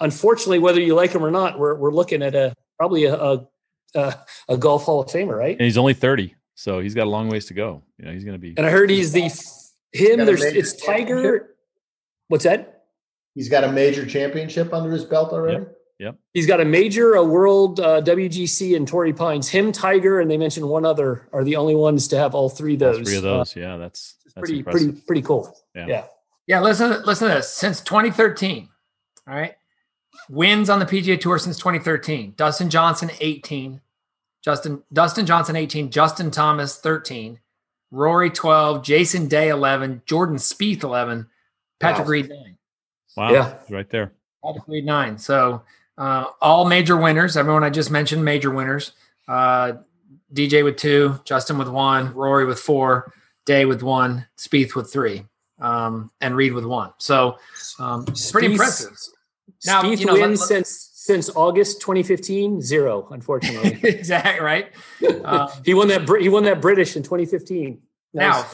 [0.00, 3.46] unfortunately, whether you like him or not, we're we're looking at a probably a a,
[3.94, 4.14] a,
[4.50, 5.56] a golf Hall of Famer, right?
[5.56, 7.82] And he's only 30, so he's got a long ways to go.
[7.98, 8.54] You know, he's going to be.
[8.56, 9.22] And I heard he's the
[9.92, 10.24] him.
[10.24, 11.54] There's it's Tiger.
[12.28, 12.84] What's that?
[13.34, 15.64] He's got a major championship under his belt already.
[16.00, 16.16] Yep.
[16.32, 19.48] He's got a major, a world uh, WGC and Torrey Pines.
[19.48, 22.74] Him, Tiger, and they mentioned one other are the only ones to have all three
[22.74, 23.08] of all those.
[23.08, 23.56] three of Uh, those.
[23.56, 24.88] yeah, that's, that's pretty, impressive.
[24.90, 25.56] pretty, pretty cool.
[25.74, 25.86] Yeah.
[25.88, 26.04] yeah.
[26.46, 27.52] Yeah, listen, listen to this.
[27.52, 28.68] Since 2013,
[29.28, 29.54] all right,
[30.28, 32.34] wins on the PGA Tour since 2013.
[32.36, 33.80] Dustin Johnson 18,
[34.42, 37.38] Justin Dustin Johnson 18, Justin Thomas 13,
[37.90, 41.26] Rory 12, Jason Day 11, Jordan Spieth 11,
[41.80, 42.10] Patrick Wow.
[42.10, 42.56] Reed 9.
[43.16, 43.32] Wow.
[43.32, 43.54] Yeah.
[43.70, 44.12] Right there.
[44.44, 45.18] Patrick Reed 9.
[45.18, 45.62] So
[45.96, 47.36] uh, all major winners.
[47.36, 48.92] Everyone I just mentioned, major winners.
[49.26, 49.72] Uh,
[50.34, 53.12] DJ with two, Justin with one, Rory with four,
[53.46, 55.24] Day with one, Spieth with three,
[55.58, 56.92] um, and Reed with one.
[56.98, 57.38] So
[57.78, 58.96] um, pretty Spieth- impressive.
[59.66, 63.78] Now, Spieth you know, wins let- since since August 2015, zero, unfortunately.
[63.88, 64.66] exactly right.
[65.24, 66.08] Um, he won that.
[66.20, 67.80] He won that British in 2015.
[68.14, 68.46] Now,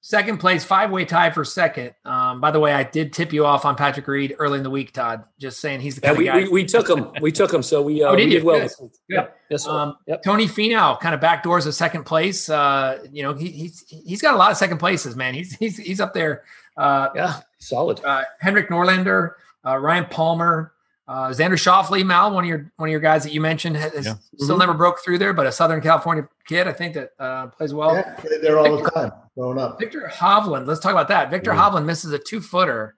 [0.00, 1.92] second place, five way tie for second.
[2.04, 4.70] Um, by the way, I did tip you off on Patrick Reed early in the
[4.70, 5.24] week, Todd.
[5.38, 6.42] Just saying he's the Yeah, we, of guy.
[6.44, 7.10] we, we took him.
[7.20, 7.62] We took him.
[7.62, 8.60] So we, uh, Oh, did we did well.
[8.60, 8.70] Good.
[8.78, 8.90] Good.
[9.08, 9.36] Yep.
[9.50, 9.66] Yes.
[9.66, 10.22] Um, yep.
[10.22, 12.48] Tony Finau kind of backdoors a second place.
[12.48, 15.34] Uh, you know, he, he's he's got a lot of second places, man.
[15.34, 16.44] He's he's he's up there.
[16.78, 17.40] Uh, Yeah.
[17.58, 18.02] Solid.
[18.04, 19.32] uh, Henrik Norlander,
[19.66, 20.72] uh, Ryan Palmer,
[21.08, 24.06] uh, Xander Schauffele, Mal, one of your one of your guys that you mentioned, has,
[24.06, 24.14] Yeah.
[24.38, 24.60] still Mhm.
[24.60, 27.94] never broke through there, but a Southern California kid, I think that uh, plays well.
[27.94, 29.78] yeah, they're there all the time, growing up.
[29.80, 31.30] Viktor Hovland, let's talk about that.
[31.30, 31.56] Viktor Ooh.
[31.56, 32.94] Hovland misses a two footer,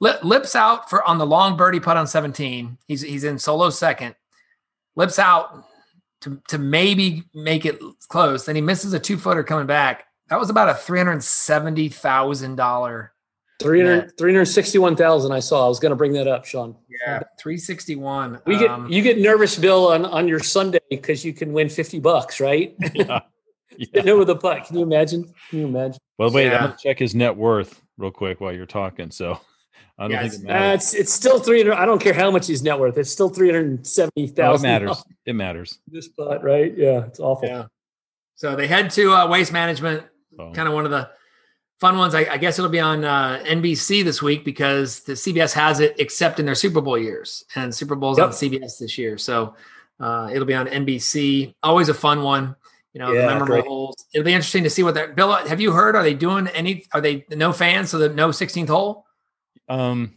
[0.00, 2.76] Lip, lips out for on the long birdie putt on 17.
[2.86, 4.14] He's he's in solo second,
[4.96, 5.64] lips out
[6.22, 8.44] to to maybe make it close.
[8.44, 10.04] Then he misses a two footer coming back.
[10.28, 13.12] That was about a three hundred seventy thousand dollar
[13.60, 15.64] 300, 361,000 I saw.
[15.64, 16.76] I was going to bring that up, Sean.
[17.06, 18.38] yeah three sixty one.
[18.46, 21.98] We get you get nervous, Bill, on, on your Sunday because you can win 50
[22.00, 22.76] bucks, right?
[22.94, 23.20] Yeah.
[23.78, 23.86] Yeah.
[23.94, 24.64] Hitting with a putt.
[24.64, 25.24] Can you imagine?
[25.50, 25.98] Can you imagine?
[26.18, 26.56] Well, wait, Yeah.
[26.56, 29.10] I'm gonna check his net worth real quick while you're talking.
[29.10, 29.38] So
[29.98, 30.74] I don't Yeah, think it it's- Uh, matters.
[30.84, 31.74] it's it's still 300.
[31.74, 32.96] I don't care how much he's net worth.
[32.96, 34.36] It's still 370,000.
[34.38, 35.04] No, it matters.
[35.26, 35.78] It matters.
[35.88, 36.72] This putt, right?
[36.74, 37.48] Yeah, it's awful.
[37.48, 37.66] Yeah.
[38.36, 40.04] So they head to uh, waste management,
[40.36, 41.08] So, kind of one of the
[41.80, 42.14] fun ones.
[42.14, 45.94] I, I guess it'll be on uh, NBC this week because the CBS has it,
[45.98, 48.26] except in their Super Bowl years, and Super Bowl's Yep.
[48.28, 49.18] on CBS this year.
[49.18, 49.54] So
[50.00, 51.54] uh, it'll be on NBC.
[51.62, 52.54] Always a fun one.
[52.92, 54.06] You know, the Yeah, memorable holes.
[54.14, 55.08] It'll be interesting to see what they're.
[55.12, 55.94] Bill, have you heard?
[55.96, 56.86] Are they doing any?
[56.92, 57.90] Are they no fans?
[57.90, 59.04] So the no 16th hole,
[59.68, 60.14] Um,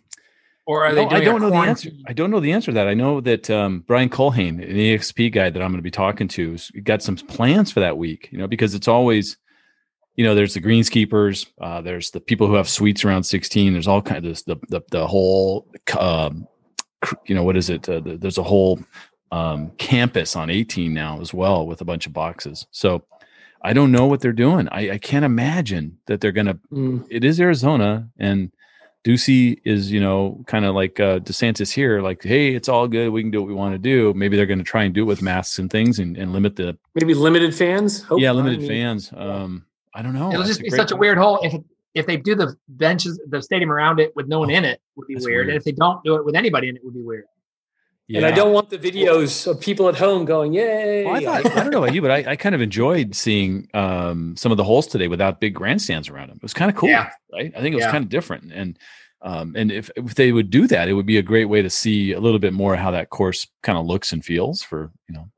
[0.66, 1.16] or are no, they?
[1.18, 1.90] I don't know the answer.
[2.08, 2.88] I don't know the answer to that.
[2.88, 6.30] I know that um, Brian Colhane, an EXP guy that I'm going to be talking
[6.30, 8.30] to, got some plans for that week.
[8.32, 9.36] You know, because it's always,
[10.16, 13.74] you know, there's the greenskeepers, uh, there's the people who have suites around 16.
[13.74, 15.68] There's all kinds of the the the whole,
[15.98, 16.48] um,
[17.26, 17.88] you know, what is it?
[17.88, 18.80] Uh, the, there's a whole
[19.32, 22.68] um, campus on 18 now as well with a bunch of boxes.
[22.72, 23.04] So
[23.62, 24.68] I don't know what they're doing.
[24.72, 27.06] I, I can't imagine that they're going to Mm.
[27.10, 28.52] it is Arizona and
[29.06, 33.10] Ducey is, you know, kind of like uh, DeSantis here, like, hey, it's all good.
[33.10, 34.14] We can do what we want to do.
[34.14, 36.58] Maybe they're going to try and do it with masks and things and, and limit
[36.58, 38.04] the, Maybe limited fans.
[38.04, 39.14] Hope yeah, limited I mean, fans.
[39.16, 40.30] Um, I don't know.
[40.30, 41.54] It'll That's just be great such a weird hole if
[41.96, 45.08] if they do the benches, the stadium around it with no one in it would
[45.08, 45.24] be weird.
[45.26, 45.48] weird.
[45.50, 47.26] and if they don't do it with anybody in it, would be weird.
[48.08, 48.18] Yeah.
[48.18, 51.52] And I don't want the videos of people at home going, "Yay!" Well, I, thought,
[51.58, 54.58] I don't know about you, but I, I kind of enjoyed seeing um, some of
[54.58, 56.38] the holes today without big grandstands around them.
[56.38, 57.10] It was kind of cool, Yeah.
[57.32, 57.52] right?
[57.56, 57.92] I think it was Yeah.
[57.92, 58.80] kind of different, and
[59.22, 61.70] um, and if if they would do that, it would be a great way to
[61.70, 65.14] see a little bit more how that course kind of looks and feels for you
[65.16, 65.30] know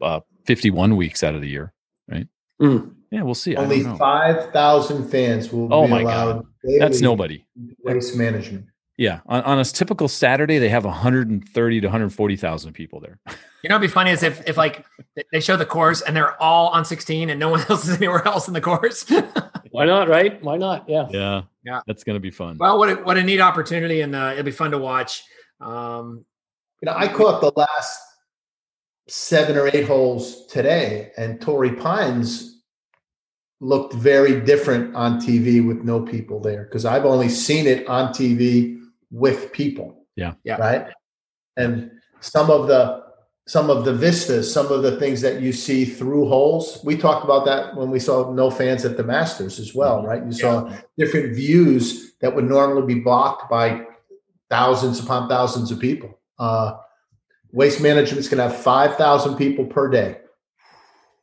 [0.00, 1.72] uh, fifty one weeks out of the year.
[2.62, 2.92] Mm.
[3.14, 3.54] Yeah, we'll see.
[3.54, 6.46] Only don't five thousand fans will Oh be my allowed.
[6.80, 7.44] That's nobody.
[7.84, 8.66] Waste management.
[8.96, 13.18] Yeah, on, on a typical Saturday, they have 130 to 140,000 people there.
[13.64, 14.84] You know, what'd be funny is if if like
[15.32, 18.22] they show the course and they're all on 16 and no one else is anywhere
[18.28, 19.06] else in the course.
[19.70, 20.06] Why not?
[20.06, 20.42] Right?
[20.42, 20.86] Why not?
[20.86, 21.06] Yeah.
[21.10, 21.80] Yeah, Yeah.
[21.86, 22.58] that's gonna be fun.
[22.58, 25.22] well, what a, what a neat opportunity, and uh, it'll be fun to watch.
[25.62, 26.26] Um,
[26.82, 27.98] You know, I caught the last
[29.08, 32.53] seven or eight holes today, and Torrey Pines
[33.64, 38.12] looked very different on TV with no people there because I've only seen it on
[38.12, 38.78] TV
[39.10, 40.06] with people.
[40.16, 40.34] Yeah.
[40.44, 40.56] Yeah.
[40.56, 40.86] Right.
[41.56, 43.02] And some of the
[43.46, 46.80] some of the vistas, some of the things that you see through holes.
[46.82, 50.24] We talked about that when we saw no fans at the Masters as well, right?
[50.24, 53.84] You saw different views that would normally be blocked by
[54.48, 56.18] thousands upon thousands of people.
[56.38, 56.78] Uh,
[57.52, 60.18] waste management's going to have 5,000 people per day.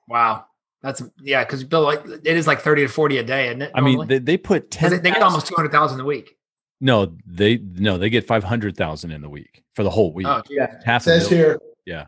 [0.07, 0.45] wow,
[0.83, 3.71] that's yeah, because Bill, like it is like 30 to 40 a day, isn't it?
[3.75, 4.91] I mean, they, they put 'Cause 10.
[4.91, 6.37] they, they get almost 200,000 a week.
[6.79, 10.27] no, they no, they get 500,000 in the week for the whole week.
[10.27, 10.79] Oh, Yeah.
[10.83, 11.59] Half It says here.
[11.85, 12.05] Yeah.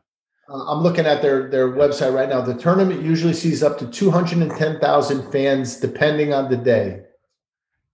[0.49, 2.41] Uh, I'm looking at their their website right now.
[2.41, 7.01] The tournament usually sees up to 210,000 fans, depending on the day.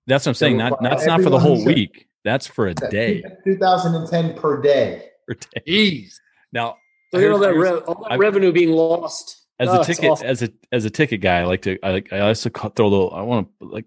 [0.08, 0.58] That's what I'm saying.
[0.58, 2.08] Not that's not for the whole week.
[2.24, 3.24] That's for a day.
[3.46, 5.10] 2,010 per day.
[5.28, 5.62] Per day.
[5.68, 6.14] Jeez.
[6.52, 6.78] Now,
[7.14, 9.39] Look at all that, re- all that I've- revenue being lost.
[9.60, 12.14] As Oh, a ticket as a as a ticket guy, I like to I like
[12.14, 13.14] I also throw a little.
[13.14, 13.86] I want to like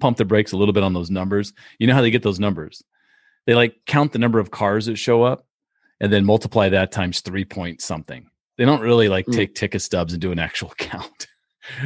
[0.00, 1.52] pump the brakes a little bit on those numbers.
[1.78, 2.82] You know how they get those numbers?
[3.46, 5.46] They like count the number of cars that show up,
[6.00, 8.28] and then multiply that times three point something.
[8.58, 9.34] They don't really like Mm.
[9.34, 11.26] take ticket stubs and do an actual count.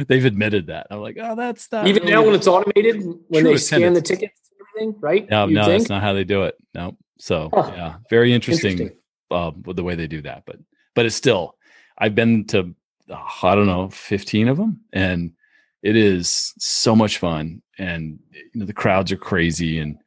[0.07, 0.87] They've admitted that.
[0.91, 4.01] I'm like, oh, that's not Even really now, when it's automated, when they scan the
[4.01, 5.29] tickets and everything, right?
[5.29, 5.79] no, no, think?
[5.79, 6.55] that's not how they do it.
[6.75, 7.71] No, so Huh.
[7.75, 8.97] yeah, very interesting, Interesting.
[9.31, 10.43] Uh, with the way they do that.
[10.45, 10.57] But
[10.93, 11.55] but it's still,
[11.97, 12.75] I've been to
[13.09, 15.33] I don't know, fifteen of them, and
[15.83, 19.97] it is so much fun, and you know the crowds are crazy, and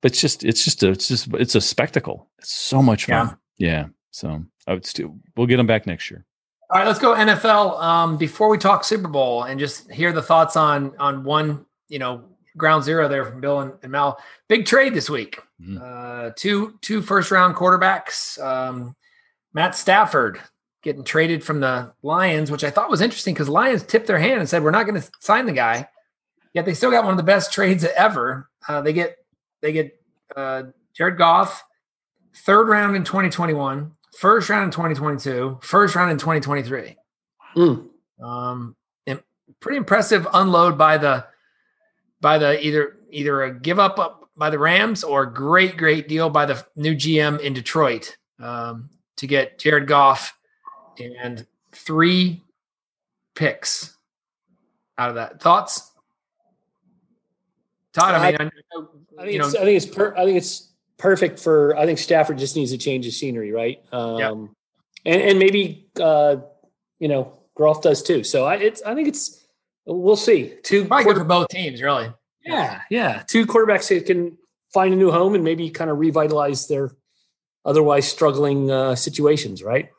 [0.00, 2.28] but it's just it's just a it's just it's a spectacle.
[2.38, 3.36] It's so much fun.
[3.56, 3.86] Yeah.
[4.10, 6.24] So I would still we'll get them back next year.
[6.70, 7.80] All right, let's go NFL.
[7.80, 11.98] Um, before we talk Super Bowl and just hear the thoughts on on one, you
[11.98, 12.24] know,
[12.56, 14.18] ground zero there from Bill and, and Mal.
[14.48, 15.40] Big trade this week.
[15.60, 15.80] Mhm.
[15.80, 18.42] Uh, two two first round quarterbacks.
[18.42, 18.96] Um,
[19.54, 20.40] Matt Stafford
[20.86, 24.38] getting traded from the Lions, which I thought was interesting because Lions tipped their hand
[24.38, 25.88] and said we're not going to sign the guy.
[26.54, 28.48] Yet they still got one of the best trades ever.
[28.68, 29.16] Uh, they get
[29.60, 30.00] they get
[30.34, 30.62] uh,
[30.96, 31.64] Jared Goff,
[32.34, 36.96] third round in 2021, first round in 2022, first round in 2023.
[37.56, 37.88] Mm.
[38.22, 38.76] Um,
[39.60, 41.26] pretty impressive unload by the
[42.20, 46.30] by the either either a give up up by the Rams or great great deal
[46.30, 50.32] by the new GM in Detroit um, to get Jared Goff
[51.00, 52.42] and three
[53.34, 53.96] picks
[54.98, 55.40] out of that.
[55.40, 55.92] Thoughts,
[57.92, 58.14] Todd?
[58.14, 61.38] I mean, I, know, I think it's, I think it's per, I think it's perfect
[61.38, 61.76] for.
[61.76, 63.82] I think Stafford just needs a change of scenery, right?
[63.92, 64.54] Um,
[65.04, 66.36] and and maybe uh,
[66.98, 68.24] you know Goff does too.
[68.24, 69.46] So I it's I think it's
[69.86, 70.54] we'll see.
[70.62, 72.12] Two probably good for both teams, really.
[72.44, 74.36] yeah yeah two quarterbacks that can
[74.72, 76.90] find a new home and maybe kind of revitalize their
[77.64, 79.90] otherwise struggling uh, situations, right?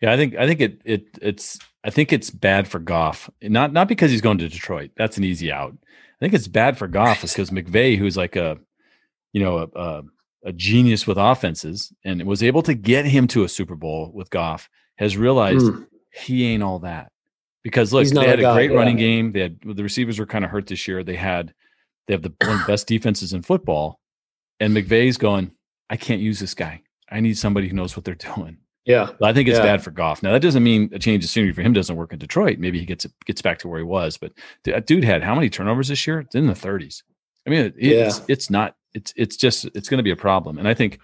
[0.00, 3.30] Yeah, I think I think it it it's I think it's bad for Goff.
[3.42, 4.92] Not not because he's going to Detroit.
[4.96, 5.76] That's an easy out.
[5.82, 8.58] I think it's bad for Goff because McVay, who's like a,
[9.32, 10.02] you know, a, a,
[10.46, 14.28] a genius with offenses, and was able to get him to a Super Bowl with
[14.28, 15.86] Goff, has realized mm.
[16.12, 17.10] he ain't all that.
[17.62, 18.76] Because look, they had a, guy, great yeah.
[18.76, 19.32] running game.
[19.32, 21.02] They had the receivers were kind of hurt this year.
[21.02, 21.54] They had
[22.06, 23.98] they have the one of the best defenses in football,
[24.58, 25.52] and McVay's going,
[25.88, 26.82] I can't use this guy.
[27.10, 28.58] I need somebody who knows what they're doing.
[28.86, 29.64] Yeah, I think it's yeah.
[29.64, 30.22] bad for Goff.
[30.22, 32.58] Now that doesn't mean a change of scenery for him doesn't work in Detroit.
[32.58, 34.16] Maybe he gets gets back to where he was.
[34.16, 34.32] But
[34.86, 36.20] dude had how many turnovers this year?
[36.20, 37.02] It's in the 30s.
[37.46, 38.06] I mean, it, yeah.
[38.06, 38.76] it's it's not.
[38.94, 40.58] It's it's just it's going to be a problem.
[40.58, 40.98] And I think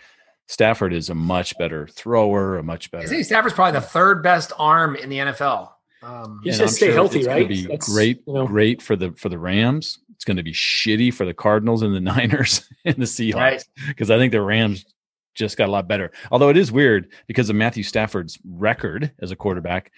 [0.49, 3.05] Stafford is a much better thrower, a much better.
[3.05, 5.71] I think Stafford's probably the third best arm in the NFL.
[6.03, 7.49] Um, He's just stay sure healthy, it's right?
[7.49, 8.47] Be great, you know.
[8.47, 9.99] great for the for the Rams.
[10.15, 14.11] It's going to be shitty for the Cardinals and the Niners and the Seahawks because
[14.11, 14.17] right.
[14.17, 14.85] I think the Rams
[15.37, 16.11] just got a lot better.
[16.31, 19.92] Although it is weird because of Matthew Stafford's record as a quarterback.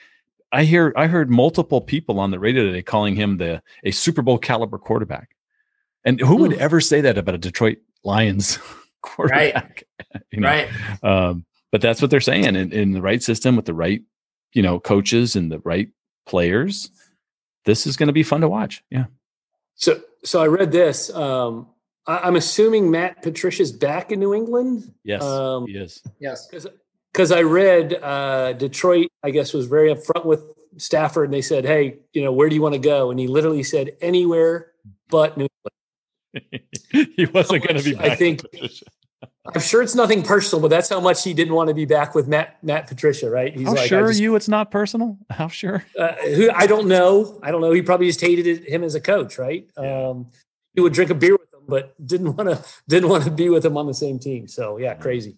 [0.51, 4.23] I hear I heard multiple people on the radio today calling him the a Super
[4.23, 5.31] Bowl caliber quarterback.
[6.05, 8.59] And who would ever say that about a Detroit Lions
[9.03, 9.85] quarterback?
[10.15, 10.23] Right.
[10.33, 10.49] you know?
[10.49, 10.69] Right.
[11.03, 14.01] Um, but that's what they're saying in, in the right system with the right,
[14.53, 15.91] you know, coaches and the right
[16.27, 16.91] players.
[17.67, 18.83] This is going to be fun to watch.
[18.91, 19.07] Yeah.
[19.75, 21.11] So, so I read this.
[21.11, 21.69] Um,
[22.09, 24.93] I'm assuming Matt Patricia's back in New England.
[25.05, 26.03] Yes, um, he is.
[26.19, 26.49] Yes,
[27.13, 29.09] because I read uh, Detroit.
[29.23, 30.43] I guess was very upfront with
[30.79, 33.27] Stafford, and they said, "Hey, you know, where do you want to go?" And he
[33.27, 34.73] literally said, "Anywhere
[35.11, 35.49] but New
[36.33, 36.65] England."
[37.17, 37.97] he wasn't going to be.
[37.99, 38.43] I think.
[39.55, 42.15] I'm sure it's nothing personal, but that's how much he didn't want to be back
[42.15, 43.55] with Matt Matt Patricia, right?
[43.55, 45.17] He's how like, sure just, you it's not personal?
[45.31, 45.85] How sure?
[45.99, 47.39] Uh, who I don't know.
[47.43, 47.73] I don't know.
[47.73, 49.69] He probably just hated him as a coach, right?
[49.79, 50.09] Yeah.
[50.09, 50.31] Um,
[50.75, 53.65] he would drink a beer with but didn't want to didn't want to be with
[53.65, 54.49] him on the same team.
[54.49, 55.37] So yeah, crazy.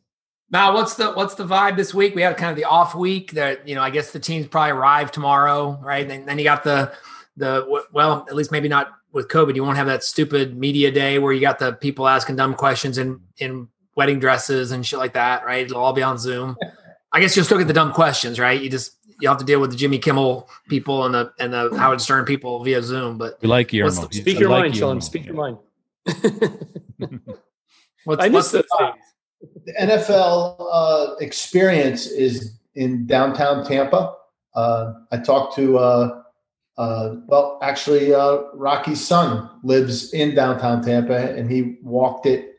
[0.50, 2.14] Now, what's the what's the vibe this week?
[2.14, 3.32] We had kind of the off week.
[3.32, 6.08] That you know, I guess the teams probably arrive tomorrow, right?
[6.08, 6.92] And then you got the
[7.36, 9.54] the well, at least maybe not with COVID.
[9.54, 12.98] You won't have that stupid media day where you got the people asking dumb questions
[12.98, 15.66] in in wedding dresses and shit like that, right?
[15.66, 16.56] It'll all be on Zoom.
[17.12, 18.60] I guess you'll still get the dumb questions, right?
[18.60, 21.76] You just you have to deal with the Jimmy Kimmel people and the and the
[21.76, 23.18] Howard Stern people via Zoom.
[23.18, 23.88] But we like you.
[23.90, 25.00] Speak your like mind, Sean.
[25.00, 25.58] Speak your mind.
[28.04, 28.92] what's, I what's the, uh,
[29.66, 34.14] the NFL uh, experience is in downtown Tampa.
[34.54, 36.22] Uh, I talked to, uh,
[36.76, 42.56] uh, well, actually, uh, Rocky's son lives in downtown Tampa, and he walked it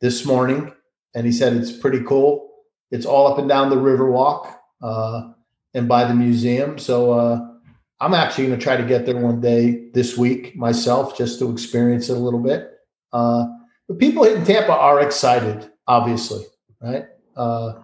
[0.00, 0.72] this morning,
[1.14, 2.48] and he said it's pretty cool.
[2.90, 4.54] It's all up and down the Riverwalk
[5.72, 6.78] and by the museum.
[6.78, 7.49] So
[8.00, 11.52] I'm actually going to try to get there one day this week myself just to
[11.52, 12.78] experience it a little bit.
[13.12, 13.46] Uh,
[13.88, 16.44] but people in Tampa are excited, obviously,
[16.80, 17.06] right?
[17.36, 17.74] Uh,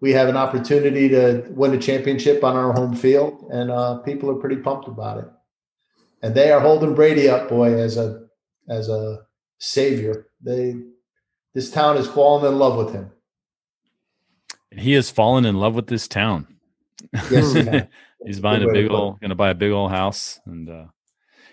[0.00, 4.30] we have an opportunity to win a championship on our home field, and uh, people
[4.30, 5.28] are pretty pumped about it.
[6.22, 8.26] And they are holding Brady up, boy, as a
[8.68, 9.26] as a
[9.58, 10.28] savior.
[10.40, 10.76] They
[11.54, 13.10] this town has fallen in love with him.
[14.70, 16.46] He has fallen in love with this town.
[17.30, 17.54] Yes,
[18.24, 20.40] He's buying a big old, going to buy a big old house.
[20.44, 20.84] And uh,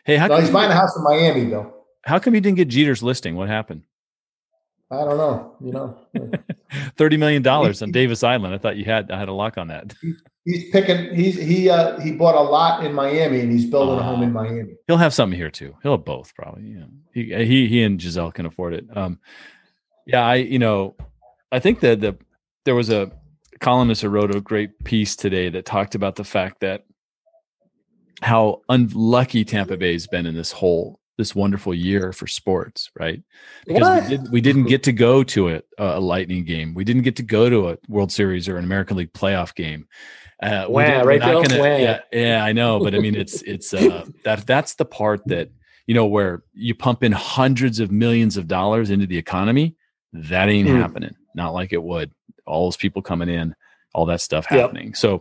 [0.03, 1.73] hey, how no, he's buying a house in Miami, though.
[2.03, 3.35] How come he didn't get Jeter's listing?
[3.35, 3.83] What happened?
[4.91, 5.55] I don't know.
[5.61, 5.97] You know,
[6.97, 8.53] thirty million dollars on Davis Island.
[8.53, 9.95] I thought you had I had a lock on that.
[10.43, 11.13] He's picking.
[11.15, 14.21] He's he uh, he bought a lot in Miami and he's building uh, a home
[14.21, 14.75] in Miami.
[14.87, 15.75] He'll have something here too.
[15.81, 16.63] He'll have both probably.
[16.63, 18.85] Yeah, he he he and Gisele can afford it.
[18.95, 19.19] Um,
[20.05, 20.95] yeah, I you know,
[21.51, 22.15] I think that the
[22.63, 23.11] there was a
[23.59, 26.83] columnist who wrote a great piece today that talked about the fact that
[28.21, 33.23] how unlucky Tampa Bay has been in this whole this wonderful year for sports, right?
[33.65, 37.03] Because we, did, we didn't get to go to a, a Lightning game, we didn't
[37.03, 39.87] get to go to a World Series or an American League playoff game.
[40.43, 41.43] Uh, wow, right, Bill?
[41.43, 45.21] Gonna, yeah, yeah, I know, but I mean, it's it's uh, that that's the part
[45.27, 45.49] that
[45.87, 49.75] you know where you pump in hundreds of millions of dollars into the economy.
[50.11, 50.77] That ain't mm.
[50.77, 51.15] happening.
[51.35, 52.11] Not like it would
[52.45, 53.55] all those people coming in,
[53.93, 54.87] all that stuff happening.
[54.87, 54.97] Yep.
[54.97, 55.11] So,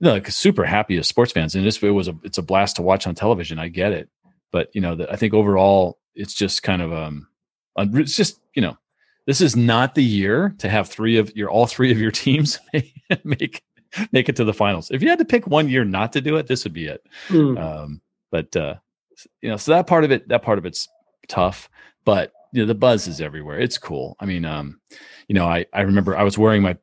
[0.00, 2.42] you know, like super happy as sports fans, and this it was a it's a
[2.42, 3.58] blast to watch on television.
[3.58, 4.08] I get it,
[4.52, 7.28] but you know, the, I think overall it's just kind of um,
[7.76, 8.76] it's just you know,
[9.26, 12.58] this is not the year to have three of your all three of your teams
[13.24, 13.62] make
[14.12, 14.90] make it to the finals.
[14.90, 17.06] If you had to pick one year not to do it, this would be it.
[17.28, 17.58] Mm.
[17.58, 18.00] Um,
[18.30, 18.74] but uh,
[19.40, 20.88] you know, so that part of it, that part of it's
[21.28, 21.70] tough,
[22.04, 23.58] but you know, the buzz is everywhere.
[23.60, 24.16] It's cool.
[24.18, 24.80] I mean, um,
[25.28, 26.76] you know, I, I remember I was wearing my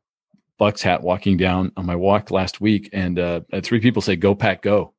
[0.60, 4.36] Bucks hat walking down on my walk last week, and uh, three people say "Go
[4.36, 4.94] Pack, go,"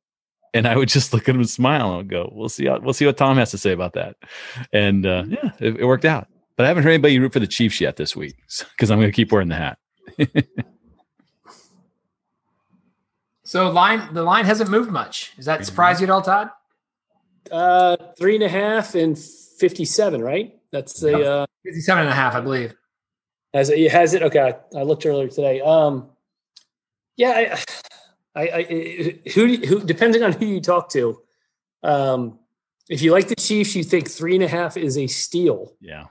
[0.53, 2.65] and I would just look at them and smile and go, "We'll see.
[2.65, 4.17] How, we'll see what Tom has to say about that."
[4.73, 6.27] And uh, yeah, it, it, worked out.
[6.57, 8.35] But I haven't heard anybody root for the Chiefs yet this week
[8.71, 9.77] because I'm going to keep wearing the hat.
[13.45, 15.33] So line the line hasn't moved much.
[15.35, 16.49] Does that surprise you at all, Todd?
[17.51, 20.54] Uh, three and a half and fifty-seven, right?
[20.71, 22.73] That's the uh, 57 and a half, I believe.
[23.53, 24.23] has it has it.
[24.23, 25.61] Okay, I, I looked earlier today.
[25.61, 26.09] Um,
[27.17, 27.57] yeah,
[28.35, 31.21] I, I, I who who depending on who you talk to,
[31.83, 32.39] um,
[32.89, 35.73] if you like the Chiefs, you think three and a half is a steal.
[35.79, 36.05] Yeah.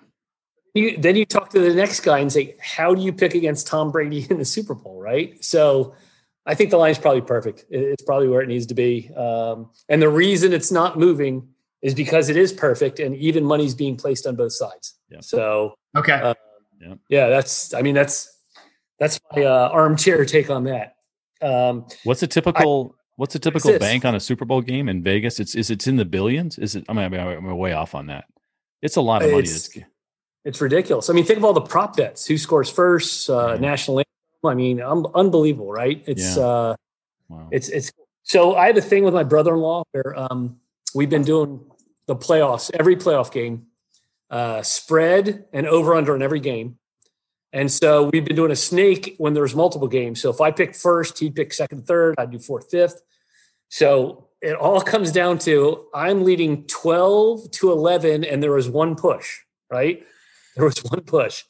[0.74, 3.68] You, then you talk to the next guy and say, how do you pick against
[3.68, 5.42] Tom Brady in the Super Bowl, right?
[5.44, 5.94] So
[6.46, 7.64] I think the line's probably perfect.
[7.70, 9.10] It's probably where it needs to be.
[9.14, 11.48] Um, and the reason it's not moving
[11.84, 14.94] is because it is perfect and even money's being placed on both sides.
[15.08, 15.20] Yeah.
[15.20, 16.14] So Okay.
[16.14, 16.34] Uh,
[17.08, 18.36] yeah, that's, I mean, that's,
[18.98, 20.96] that's my uh, armchair take on that.
[21.40, 23.78] Um, What's a typical What's a typical this?
[23.78, 25.38] bank on a Super Bowl game in Vegas?
[25.38, 26.58] It's is it's in the billions?
[26.58, 26.84] Is it?
[26.88, 28.24] I mean, I mean, I'm way off on that.
[28.82, 29.44] It's a lot of money.
[29.44, 29.78] It's-
[30.44, 31.08] it's ridiculous.
[31.08, 33.60] I mean, think of all the prop bets, who scores first, uh, Yeah.
[33.60, 34.10] national anthem.
[34.50, 36.02] I mean, um, unbelievable, right?
[36.06, 36.42] It's, Yeah.
[36.44, 36.76] uh,
[37.30, 37.48] wow.
[37.50, 37.92] It's it's
[38.24, 40.56] so I have a thing with my brother-in-law where um,
[40.94, 41.60] we've been doing
[42.06, 43.66] the playoffs every playoff game,
[44.30, 46.78] uh, spread and over under in every game,
[47.54, 50.20] and so we've been doing a snake when there's multiple games.
[50.20, 52.16] So if I pick first, he'd pick second, third.
[52.18, 53.00] I'd do fourth, fifth.
[53.68, 58.96] So it all comes down to I'm leading twelve to eleven, and there was one
[58.96, 59.38] push,
[59.70, 60.04] right?
[60.56, 61.44] There was one push.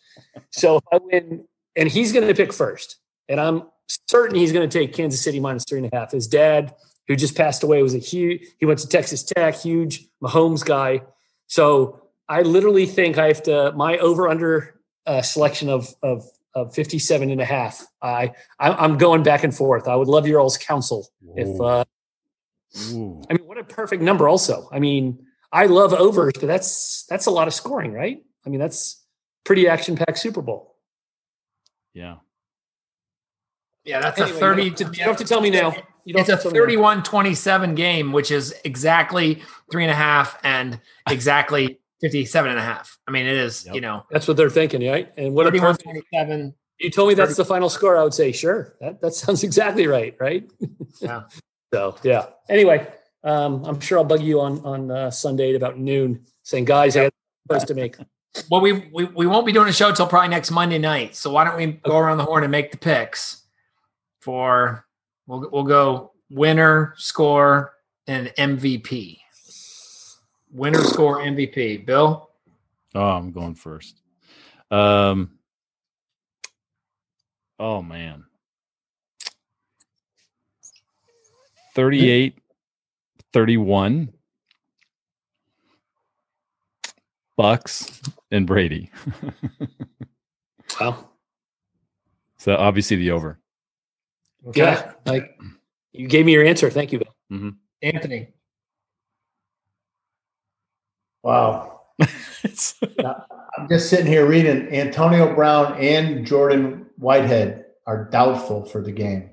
[0.50, 2.98] So if I win, and he's going to pick first,
[3.28, 3.62] and I'm
[4.10, 6.12] certain he's going to take Kansas City minus three and a half.
[6.12, 6.74] His dad,
[7.08, 8.42] who just passed away, was a huge.
[8.58, 11.02] He went to Texas Tech, huge Mahomes guy.
[11.46, 16.24] So I literally think I have to my over under uh, selection of of
[16.54, 17.84] of 57 and a half.
[18.00, 19.88] I I- I'm going back and forth.
[19.88, 21.84] I would love your all's counsel if uh,
[22.92, 23.22] Ooh.
[23.28, 24.28] I mean what a perfect number.
[24.28, 28.22] Also, I mean I love overs, but that's that's a lot of scoring, right?
[28.46, 29.04] I mean that's
[29.44, 30.76] pretty action packed Super Bowl.
[31.92, 32.16] yeah.
[33.84, 34.62] Yeah, that's Anyway, a 30.
[34.62, 35.74] You don't, to, you don't have to tell me now.
[36.06, 36.64] It's a have to tell me now.
[36.64, 42.62] 31 27 game, which is exactly three and a half and exactly 57 and a
[42.62, 42.98] half.
[43.08, 43.74] I mean, it is, Yep.
[43.74, 45.12] you know, That's what they're thinking, right?
[45.16, 45.84] And what a 31 perfect.
[46.10, 46.54] 27.
[46.80, 47.96] You told me that's the final score.
[47.96, 48.74] I would say, sure.
[48.80, 50.50] That that sounds exactly right, right?
[51.00, 51.22] Yeah.
[51.74, 52.26] so yeah.
[52.48, 52.86] Anyway,
[53.22, 56.96] um, I'm sure I'll bug you on on uh, Sunday at about noon, saying, guys,
[56.96, 57.10] I
[57.48, 57.96] got a to make.
[58.50, 61.14] Well, we, we we won't be doing a show till probably next Monday night.
[61.14, 63.44] So why don't we go around the horn and make the picks
[64.20, 64.83] for
[65.26, 67.74] we'll we'll go winner, score,
[68.06, 69.18] and MVP.
[70.52, 71.84] Winner, score, MVP.
[71.84, 72.30] Bill.
[72.94, 74.00] Oh, I'm going first.
[74.70, 75.38] Um.
[77.58, 78.24] Oh man.
[81.74, 82.38] 38
[83.32, 84.12] 31
[87.36, 88.00] Bucks
[88.30, 88.90] and Brady.
[90.80, 91.08] Wow.
[92.36, 93.38] so obviously the over.
[94.54, 94.92] Yeah.
[95.06, 95.38] Like
[95.92, 96.68] you gave me your answer.
[96.70, 97.52] Thank you, Bill.
[97.82, 98.28] Anthony.
[101.22, 101.80] Wow.
[102.44, 102.74] It's-
[103.56, 109.30] I'm just sitting here reading Antonio Brown and Jordan Whitehead are doubtful for the game.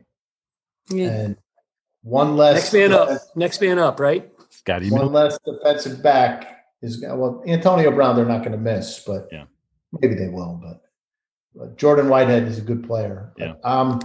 [0.92, 1.36] And
[2.04, 3.20] one less Next man up.
[3.36, 4.32] Next man up, right?
[4.50, 5.12] Scotty one Miller.
[5.12, 9.46] less defensive back is well Antonio Brown they're not going to miss, but Yeah.
[10.00, 10.60] maybe they will.
[10.64, 10.82] But,
[11.56, 13.34] but Jordan Whitehead is a good player.
[13.38, 13.56] Yeah.
[13.64, 14.00] Um,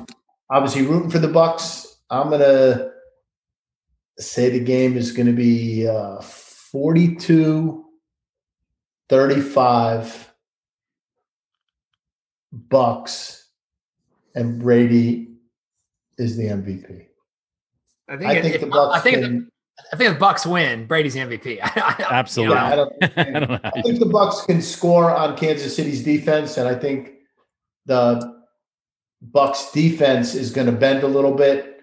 [0.51, 1.97] obviously rooting for the Bucks.
[2.11, 2.91] I'm gonna
[4.19, 7.85] say the game is going to be uh, 42
[9.09, 10.33] 35
[12.53, 13.49] Bucks
[14.35, 15.29] and Brady
[16.19, 17.07] is the MVP.
[18.09, 19.51] I I think it- the Bucks I think can-
[19.93, 20.87] I think the Bucks win.
[20.87, 21.61] Brady's MVP.
[21.61, 22.55] Absolutely.
[22.57, 26.57] Yeah, I don't, I don't I think the Bucks can score on Kansas City's defense,
[26.57, 27.13] and I think
[27.85, 28.36] the
[29.33, 31.81] Bucks defense is going to bend a little bit.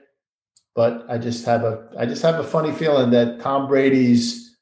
[0.75, 4.57] But I just have a I just have a funny feeling that Tom Brady's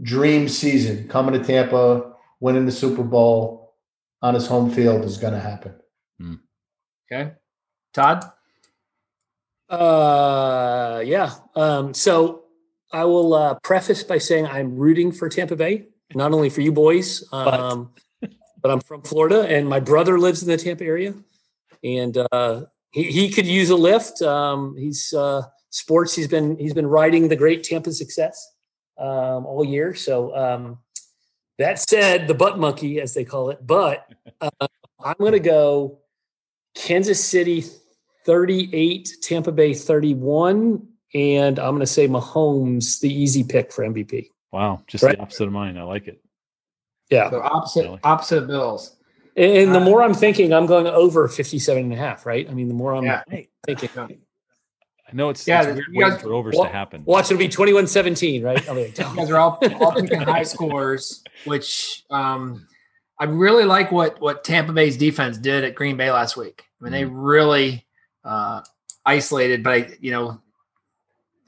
[0.00, 3.74] dream season coming to Tampa, winning the Super Bowl
[4.22, 5.74] on his home field is going to happen.
[7.10, 7.32] Okay.
[7.92, 8.24] Todd.
[9.68, 11.34] Uh, yeah.
[11.56, 12.44] Um, so
[12.92, 16.72] I will uh, preface by saying I'm rooting for Tampa Bay, not only for you
[16.72, 21.14] boys, um, but I'm from Florida, and my brother lives in the Tampa area,
[21.84, 22.62] and uh,
[22.92, 24.22] he he could use a lift.
[24.22, 26.14] Um, he's uh, sports.
[26.14, 28.52] He's been he's been riding the great Tampa success
[28.98, 29.94] um, all year.
[29.94, 30.78] So um,
[31.58, 34.06] that said, the butt monkey, as they call it, but
[34.40, 34.50] uh,
[35.04, 36.00] I'm going to go
[36.74, 37.64] Kansas City
[38.26, 44.28] 38, Tampa Bay 31, and I'm going to say Mahomes the easy pick for MVP.
[44.52, 45.16] wow, just Right.
[45.16, 45.76] the opposite of mine.
[45.78, 46.22] I like it.
[47.10, 47.30] Yeah.
[47.30, 48.00] So opposite Really?
[48.04, 48.96] opposite of Bills.
[49.36, 52.48] And, and the Uh, more I'm thinking, I'm going over 57 and a half, right?
[52.48, 53.22] I mean, the more I'm Yeah.
[53.66, 53.88] thinking.
[53.96, 57.02] I know it's, Yeah, it's weird you waiting for overs Wa- to happen.
[57.04, 58.68] Watch it be 21-17, right?
[58.68, 62.66] I'll be like, You guys are all, all picking high scores, which um,
[63.18, 66.64] I really like what what Tampa Bay's defense did at Green Bay last week.
[66.80, 67.86] I mean, they really
[68.24, 68.62] uh,
[69.04, 70.40] isolated, but I, you know,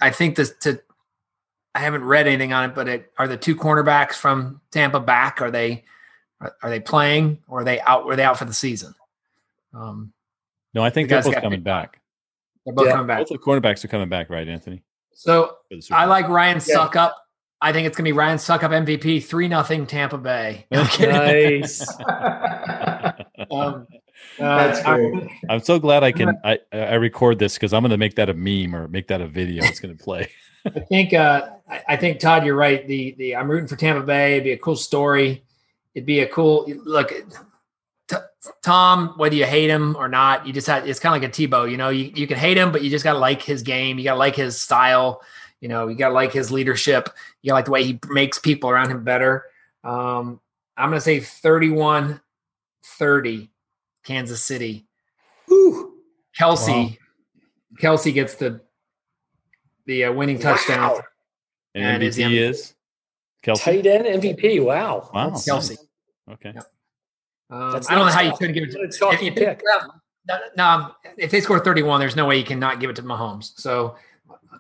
[0.01, 0.81] I think this to.
[1.75, 5.41] I haven't read anything on it, but it, are the two cornerbacks from Tampa back?
[5.41, 5.85] Are they
[6.43, 8.05] are, are they playing or are they out?
[8.05, 8.95] Were they out for the season?
[9.75, 10.13] Um,
[10.75, 12.01] No, I think The they're both coming picked back.
[12.67, 13.19] they're both Yeah, coming back.
[13.21, 14.83] Both the cornerbacks are coming back, right, Anthony?
[15.15, 16.77] So For the Super I like Ryan Yeah.
[16.77, 17.13] Suckup.
[17.61, 20.67] I think it's gonna be Ryan Succop MVP three nothing Tampa Bay.
[20.71, 21.87] No, I'm nice.
[23.51, 23.87] Um,
[24.39, 25.29] That's uh, great.
[25.49, 28.29] I'm so glad I can I, I record this because I'm going to make that
[28.31, 29.65] a meme or make that a video.
[29.65, 30.31] It's going to play.
[30.65, 32.87] I think uh, I, I think Todd, you're right.
[32.87, 34.33] The the I'm rooting for Tampa Bay.
[34.35, 35.45] It'd be a cool story.
[35.95, 37.13] It'd be a cool look.
[38.09, 38.17] T-
[38.63, 41.33] Tom, whether you hate him or not, you just had it's kind of like a
[41.33, 41.71] Tebow.
[41.71, 43.99] You know, you, you can hate him, but you just gotta like his game.
[43.99, 45.21] You gotta like his style.
[45.61, 47.09] You know, you gotta like his leadership.
[47.43, 49.45] You gotta like the way he makes people around him better.
[49.85, 50.41] Um,
[50.77, 52.21] I'm gonna say 31
[52.85, 53.51] 30,
[54.05, 54.87] Kansas City.
[55.47, 55.99] Whew.
[56.39, 56.91] Kelce, Wow.
[57.81, 58.61] Kelce gets the
[59.87, 60.91] the uh, winning touchdown.
[60.91, 61.03] Wow.
[61.75, 62.75] And, And is MVP the- is
[63.45, 63.61] Kelce.
[63.65, 64.65] Tight end MVP.
[64.65, 65.11] Wow.
[65.13, 65.25] Wow.
[65.31, 65.77] That's- Kelce.
[66.31, 66.53] Okay.
[66.55, 66.61] Yeah.
[67.51, 68.41] Um, I don't know how you soft.
[68.41, 69.63] couldn't give it to What a if- pick.
[70.29, 73.59] No, no, if they score 31, there's no way you cannot give it to Mahomes.
[73.59, 73.97] So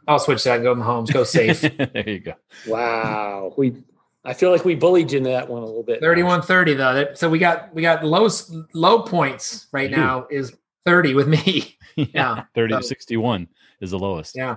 [0.08, 1.12] I'll switch that and go Mahomes.
[1.12, 1.60] Go safe.
[1.92, 2.34] there you go.
[2.66, 3.54] Wow.
[3.56, 3.76] We
[4.24, 6.00] I feel like we bullied you in that one a little bit.
[6.00, 7.06] 31 30 though.
[7.14, 8.28] So we got we got low
[8.74, 9.96] low points right You.
[9.96, 10.52] now is
[10.84, 11.78] 30 with me.
[11.94, 12.44] Yeah.
[12.54, 13.46] 30 to So- 61
[13.80, 14.34] is the lowest.
[14.34, 14.56] Yeah.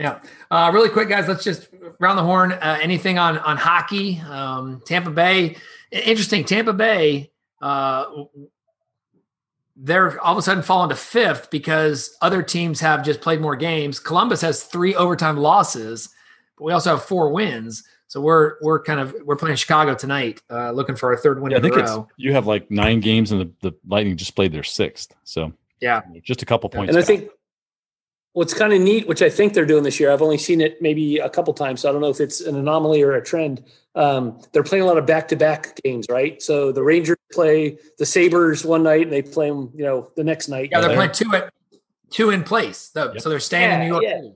[0.00, 0.20] Yeah.
[0.50, 1.28] Uh, really quick, guys.
[1.28, 2.52] Let's just round the horn.
[2.52, 4.20] Uh, anything on on hockey?
[4.20, 5.56] Um, Tampa Bay.
[5.92, 6.44] Interesting.
[6.44, 7.30] Tampa Bay.
[7.60, 8.24] Uh,
[9.76, 13.56] they're all of a sudden falling to fifth because other teams have just played more
[13.56, 13.98] games.
[13.98, 16.08] Columbus has three overtime losses,
[16.58, 17.84] but we also have four wins.
[18.08, 21.52] So we're we're kind of we're playing Chicago tonight, uh, looking for our third win
[21.52, 24.16] Yeah, I in a think it's you have like nine games and the, the Lightning
[24.16, 25.14] just played their sixth.
[25.24, 26.02] So Yeah.
[26.22, 26.90] just a couple points.
[26.94, 27.30] And I think
[28.32, 30.80] what's kind of neat, which I think they're doing this year, I've only seen it
[30.80, 33.64] maybe a couple times, so I don't know if it's an anomaly or a trend.
[33.96, 36.40] Um, they're playing a lot of back-to-back games, right?
[36.40, 40.22] So the Rangers play the Sabres one night, and they play them, you know, the
[40.24, 40.68] next night.
[40.70, 41.52] Yeah, they're they're- playing two at
[42.10, 42.90] two in place.
[42.94, 43.12] though.
[43.12, 43.20] Yep.
[43.20, 44.16] So they're staying in Yeah, New York yeah.
[44.16, 44.34] City.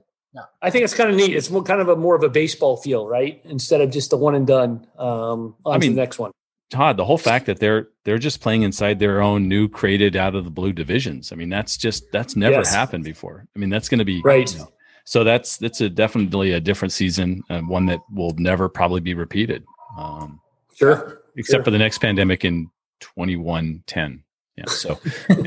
[0.61, 1.33] I think it's kind of neat.
[1.33, 3.39] It's more, kind of a more of a baseball feel, right?
[3.45, 4.85] Instead of just the one and done.
[4.97, 6.31] Um, on to mean, the next one.
[6.71, 10.35] Todd, the whole fact that they're they're just playing inside their own new created out
[10.35, 11.31] of the blue divisions.
[11.31, 12.73] I mean, that's just that's never Yes.
[12.73, 13.45] happened before.
[13.55, 14.51] I mean, that's going to be Right.
[14.51, 14.71] you know,
[15.03, 19.13] so that's that's a definitely a different season, and one that will never probably be
[19.13, 19.63] repeated,
[19.97, 20.41] um,
[20.73, 21.21] Sure.
[21.35, 21.63] except Sure.
[21.63, 24.23] for the next pandemic in twenty one ten.
[24.57, 24.65] Yeah.
[24.67, 24.99] So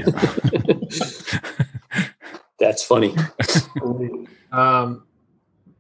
[2.59, 3.15] That's funny.
[4.51, 5.03] Um,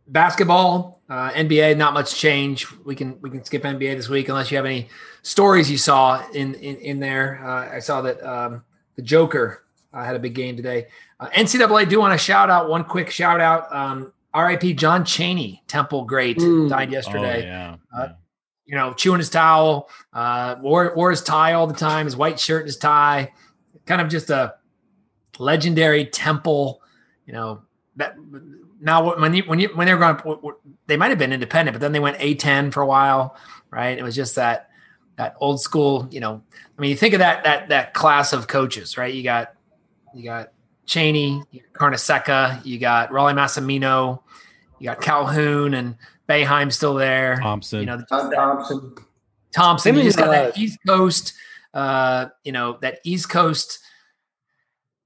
[0.08, 2.66] basketball, uh, NBA, not much change.
[2.84, 4.88] We can we can skip NBA this week unless you have any
[5.22, 7.40] stories you saw in in, in there.
[7.44, 8.64] Uh, I saw that um,
[8.96, 10.86] the Joker uh, had a big game today.
[11.20, 13.72] Uh, NCAA do want to shout out one quick shout out.
[13.74, 16.68] Um, RIP John Cheney, Temple great, Mm.
[16.68, 17.42] died oh, yesterday.
[17.44, 18.12] yeah, Uh, yeah.
[18.66, 22.38] You know, chewing his towel, uh, wore wore his tie all the time, his white
[22.38, 23.32] shirt, and his tie.
[23.86, 24.54] Kind of just a
[25.38, 26.82] legendary Temple.
[27.24, 27.62] You know
[27.96, 28.14] that
[28.80, 30.54] now when you when you when they were going,
[30.86, 33.36] they might have been independent, but then they went A10 for a while,
[33.70, 33.98] right?
[33.98, 34.70] It was just that
[35.16, 36.08] that old school.
[36.10, 36.42] You know,
[36.76, 39.12] I mean, you think of that that that class of coaches, right?
[39.12, 39.54] You got
[40.14, 40.52] you got
[40.86, 44.20] Cheney, you got Carnesecca, you got Rollie Massimino,
[44.78, 45.96] you got Calhoun and
[46.28, 47.36] Boeheim still there.
[47.36, 47.80] Thompson.
[47.80, 48.94] You know, Todd Thompson.
[49.52, 49.94] Thompson.
[49.94, 51.34] You Him just got that East Coast,
[51.74, 53.80] uh, you know, that East Coast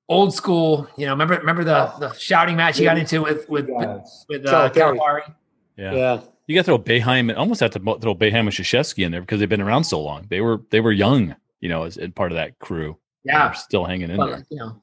[0.08, 0.88] old school.
[0.96, 4.26] You know, remember remember the the shouting match you got into with with with, Guys.
[4.28, 4.98] with uh, Calipari.
[4.98, 5.34] Calipari.
[5.76, 5.92] yeah.
[5.94, 6.20] Yeah.
[6.48, 7.34] You got to throw Boeheim.
[7.36, 10.26] Almost have to throw Boeheim and Krzyzewski in there because they've been around so long.
[10.28, 12.98] They were they were young, you know, as, as part of that crew.
[13.24, 14.46] Yeah, They're still hanging in but, there.
[14.50, 14.82] you know,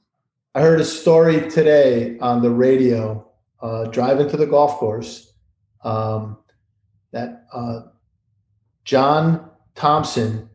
[0.55, 3.29] I heard a story today on the radio,
[3.61, 5.33] uh, driving to the golf course,
[5.83, 6.37] um,
[7.11, 7.81] that uh,
[8.85, 10.49] John Thompson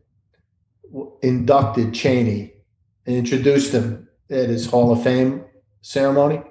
[0.91, 2.53] w- inducted Cheney
[3.05, 5.43] and introduced him at his Hall of Fame
[5.81, 6.41] ceremony.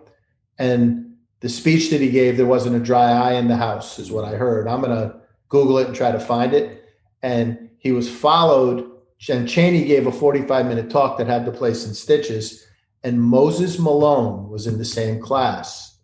[0.58, 4.10] And the speech that he gave, there wasn't a dry eye in the house, is
[4.10, 4.68] what I heard.
[4.68, 5.16] I'm going to
[5.48, 6.84] Google it and try to find it.
[7.22, 8.90] And he was followed,
[9.28, 12.64] and Cheney gave a 45 minute talk that had the place in stitches
[13.04, 15.98] and Moses Malone was in the same class.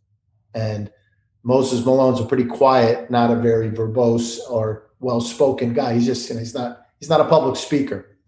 [0.55, 0.93] And
[1.43, 5.95] Moses Malone's a pretty quiet, not a very verbose or well-spoken guy.
[5.95, 8.19] He's just, he's not, he's not a public speaker.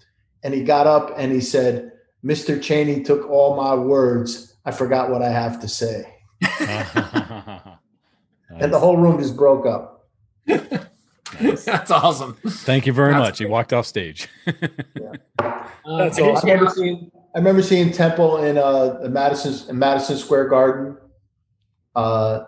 [0.42, 1.92] And he got up and he said,
[2.24, 2.62] Mr.
[2.62, 4.54] Cheney took all my words.
[4.64, 6.04] I forgot what I have to say.
[6.60, 6.86] and
[8.72, 10.08] the whole room just broke up.
[11.40, 12.36] That's awesome.
[12.46, 13.38] Thank you very That's much.
[13.38, 14.28] He walked off stage.
[15.84, 20.16] Uh, That's I I remember seeing I remember seeing Temple in uh Madison in Madison
[20.16, 20.96] Square Garden.
[21.96, 22.44] Uh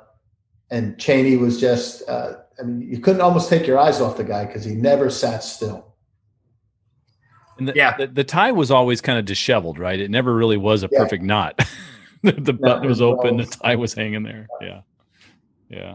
[0.70, 4.22] and Cheney was just uh I mean you couldn't almost take your eyes off the
[4.22, 5.93] guy because he never sat still.
[7.58, 7.96] And the, Yeah.
[7.96, 9.98] the, the tie was always kind of disheveled, right?
[10.00, 10.98] It never really was a Yeah.
[11.00, 11.58] perfect knot.
[12.22, 14.46] the the button was open, the tie was hanging there.
[14.60, 14.80] Yeah.
[15.68, 15.94] Yeah.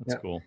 [0.00, 0.20] That's Yeah.
[0.20, 0.42] cool.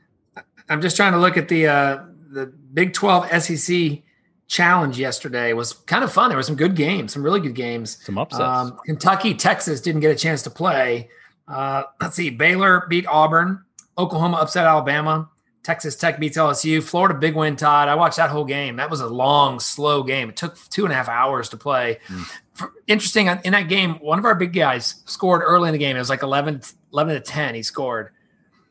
[0.69, 1.99] I'm just trying to look at the uh,
[2.29, 4.03] the Big 12 SEC
[4.47, 5.49] challenge yesterday.
[5.49, 6.29] It was kind of fun.
[6.29, 8.03] There were some good games, some really good games.
[8.03, 8.41] Some upsets.
[8.41, 11.09] Um, Kentucky, Texas didn't get a chance to play.
[11.47, 12.29] Uh, let's see.
[12.29, 13.63] Baylor beat Auburn.
[13.97, 15.29] Oklahoma upset Alabama.
[15.67, 16.81] Texas Tech beats LSU.
[16.81, 17.57] Florida big win.
[17.57, 18.77] Todd, I watched that whole game.
[18.77, 20.29] That was a long, slow game.
[20.29, 21.99] It took two and a half hours to play.
[22.07, 22.23] Mm.
[22.53, 25.97] For- Interesting in that game, one of our big guys scored early in the game.
[25.97, 26.61] It was like 11,
[26.93, 27.53] 11 to ten.
[27.53, 28.11] He scored.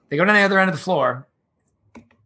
[0.08, 1.28] They go down the other end of the floor.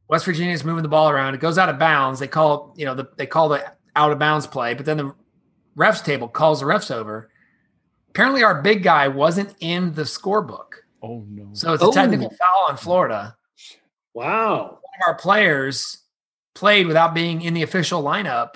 [0.07, 1.35] West Virginia's moving the ball around.
[1.35, 2.21] It goes out of bounds.
[2.21, 3.65] They call, you know, the, they call the
[3.97, 5.13] out of bounds play, but then the
[5.77, 7.29] refs table calls the refs over.
[8.11, 10.67] Apparently, our big guy wasn't in the scorebook,
[11.03, 11.49] oh no.
[11.55, 11.93] so it's a Oh.
[11.93, 13.37] technical foul on Florida.
[14.15, 14.63] Wow.
[14.63, 15.99] One of our players
[16.55, 18.55] played without being in the official lineup,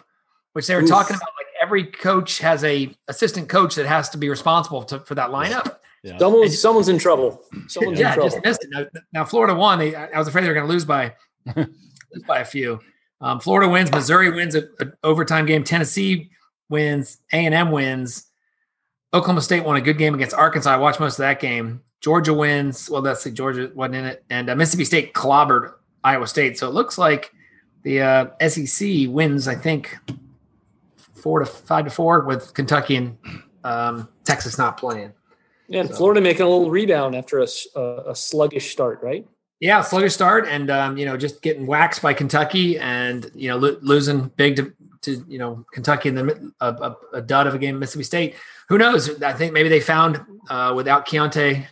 [0.53, 0.89] which they were Oof.
[0.89, 1.29] talking about.
[1.37, 5.31] Like every coach has a assistant coach that has to be responsible to, for that
[5.31, 5.79] lineup.
[6.03, 6.19] yeah.
[6.19, 7.43] Someone's someone's in trouble.
[7.69, 8.31] Someone's yeah, in trouble.
[8.31, 8.71] just missed it.
[8.71, 9.79] Now, now Florida won.
[9.79, 11.15] They, I was afraid they were going to lose by
[11.57, 12.81] lose by a few.
[13.21, 13.91] Um, Florida wins.
[13.91, 15.65] Missouri wins an overtime game.
[15.65, 16.31] Tennessee
[16.69, 17.19] wins.
[17.33, 18.27] A and M wins.
[19.15, 20.71] Oklahoma State won a good game against Arkansas.
[20.71, 21.81] I watched most of that game.
[22.01, 22.91] Georgia wins.
[22.91, 26.59] Well, that's the Georgia wasn't in it, and uh, Mississippi State clobbered Iowa State.
[26.59, 27.33] So it looks like
[27.85, 29.47] the uh, SEC wins.
[29.47, 29.97] I think
[30.99, 33.17] four to five to four with Kentucky and
[33.63, 35.13] um, Texas not playing.
[35.73, 39.27] and Florida making a little rebound after a sluggish start, right?
[39.61, 43.57] Yeah, sluggish start, and um, you know, just getting waxed by Kentucky, and you know,
[43.57, 47.55] lo- losing big to, to you know Kentucky in the a, a, a dud of
[47.55, 48.35] a game, Mississippi State.
[48.69, 49.23] Who knows?
[49.23, 51.67] I think maybe they found uh, without Keyontae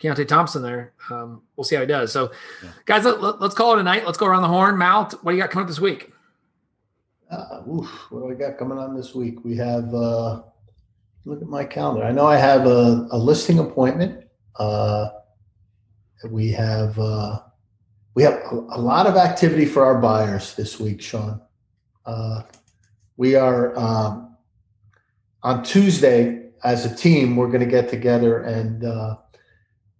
[0.00, 0.92] Keyontae Thompson there.
[1.10, 2.12] Um, we'll see how he does.
[2.12, 2.30] So,
[2.62, 2.70] Yeah.
[2.86, 4.06] guys, let, let, us call it a night.
[4.06, 4.78] Let's go around the horn.
[4.78, 6.12] Mal, what do you got coming up this week?
[7.30, 9.44] Uh, oof, what do we got coming on this week?
[9.44, 10.42] We have uh,
[11.24, 12.04] look at my calendar.
[12.04, 14.24] I know I have a, a listing appointment.
[14.56, 15.08] Uh,
[16.30, 17.40] we have uh,
[18.14, 21.40] we have a, a lot of activity for our buyers this week, Sean.
[22.06, 22.42] Uh,
[23.16, 24.27] we are um,
[25.42, 27.36] on Tuesday as a team.
[27.36, 29.16] We're going to get together and uh,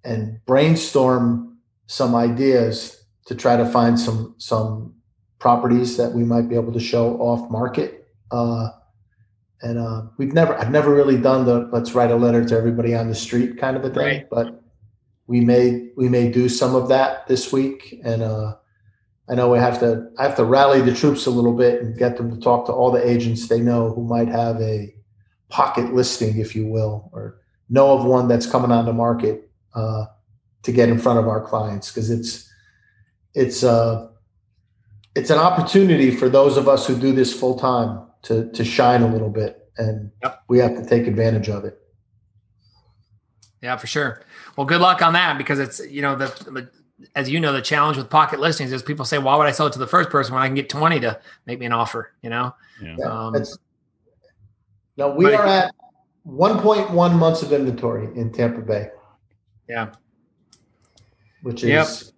[0.04, 4.94] and brainstorm some ideas to try to find some some
[5.38, 8.08] properties that we might be able to show off market.
[8.30, 8.70] Uh,
[9.62, 12.94] and uh, we've never, I've never really done the let's write a letter to everybody
[12.94, 14.30] on the street kind of a thing, Right.
[14.30, 14.62] but
[15.26, 18.00] we may we may do some of that this week.
[18.04, 18.54] And uh,
[19.28, 21.96] I know we have to I have to rally the troops a little bit and
[21.98, 24.94] get them to talk to all the agents they know who might have a
[25.48, 30.06] pocket listing, if you will, or know of one that's coming on the market uh,
[30.62, 32.50] to get in front of our clients because it's
[33.34, 34.08] it's uh
[35.14, 39.02] it's an opportunity for those of us who do this full time to to shine
[39.02, 40.42] a little bit and Yep.
[40.48, 41.78] we have to take advantage of it
[43.62, 44.22] Yeah, for sure.
[44.56, 46.68] Well, good luck on that because it's you know the, the
[47.14, 49.66] as you know the challenge with pocket listings is people say, why would I sell
[49.66, 52.12] it to the first person when I can get twenty to make me an offer?
[52.22, 52.54] You know.
[52.82, 52.96] Yeah.
[52.98, 53.56] Yeah, Um, that's
[54.98, 55.74] no we are at
[56.26, 58.88] 1.1 months of inventory in tampa bay
[59.68, 59.92] Yeah.
[61.42, 61.86] which Yep.
[61.86, 62.12] is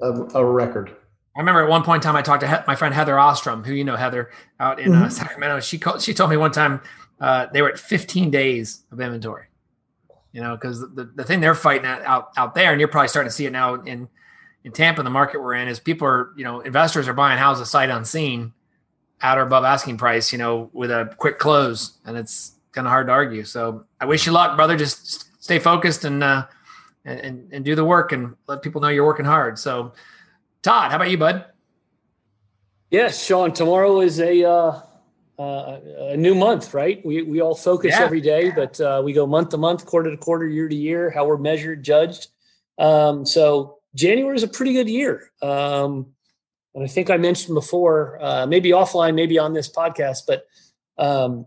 [0.00, 0.94] a, a record
[1.34, 3.62] I remember at one point in time I talked to he- my friend Heather Ostrom,
[3.62, 5.12] who you know Heather out in uh, Mhm.
[5.12, 5.60] Sacramento.
[5.60, 6.80] She called, she told me one time
[7.20, 9.44] uh, they were at 15 days of inventory.
[10.32, 13.08] You know, because the, the thing they're fighting at, out out there, and you're probably
[13.08, 14.08] starting to see it now in
[14.64, 17.68] in Tampa, the market we're in, is people are you know investors are buying houses
[17.68, 18.54] sight unseen,
[19.20, 20.32] at or above asking price.
[20.32, 23.44] You know, with a quick close, and it's kind of hard to argue.
[23.44, 24.76] So I wish you luck, brother.
[24.76, 26.46] Just stay focused and uh,
[27.04, 29.58] and, and do the work, and let people know you're working hard.
[29.58, 29.92] So.
[30.62, 31.44] Todd, how about you, bud?
[32.90, 33.52] Yes, Sean.
[33.52, 34.80] Tomorrow is a uh,
[35.38, 35.78] uh,
[36.10, 37.04] a new month, right?
[37.06, 38.04] We we all focus Yeah.
[38.04, 41.10] every day, but uh, we go month to month, quarter to quarter, year to year.
[41.10, 42.28] How we're measured, judged.
[42.78, 45.30] Um, so January is a pretty good year.
[45.40, 46.14] Um,
[46.76, 50.46] and I think I mentioned before, uh, maybe offline, maybe on this podcast, but
[50.98, 51.46] um,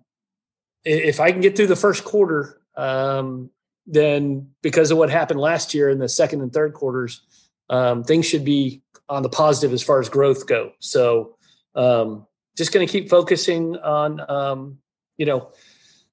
[0.84, 3.52] if I can get through the first quarter, um,
[3.86, 7.22] then because of what happened last year in the second and third quarters,
[7.70, 10.72] um, things should be on the positive as far as growth go.
[10.80, 11.36] So
[11.76, 12.26] um,
[12.58, 14.80] just going to keep focusing on um,
[15.18, 15.52] you know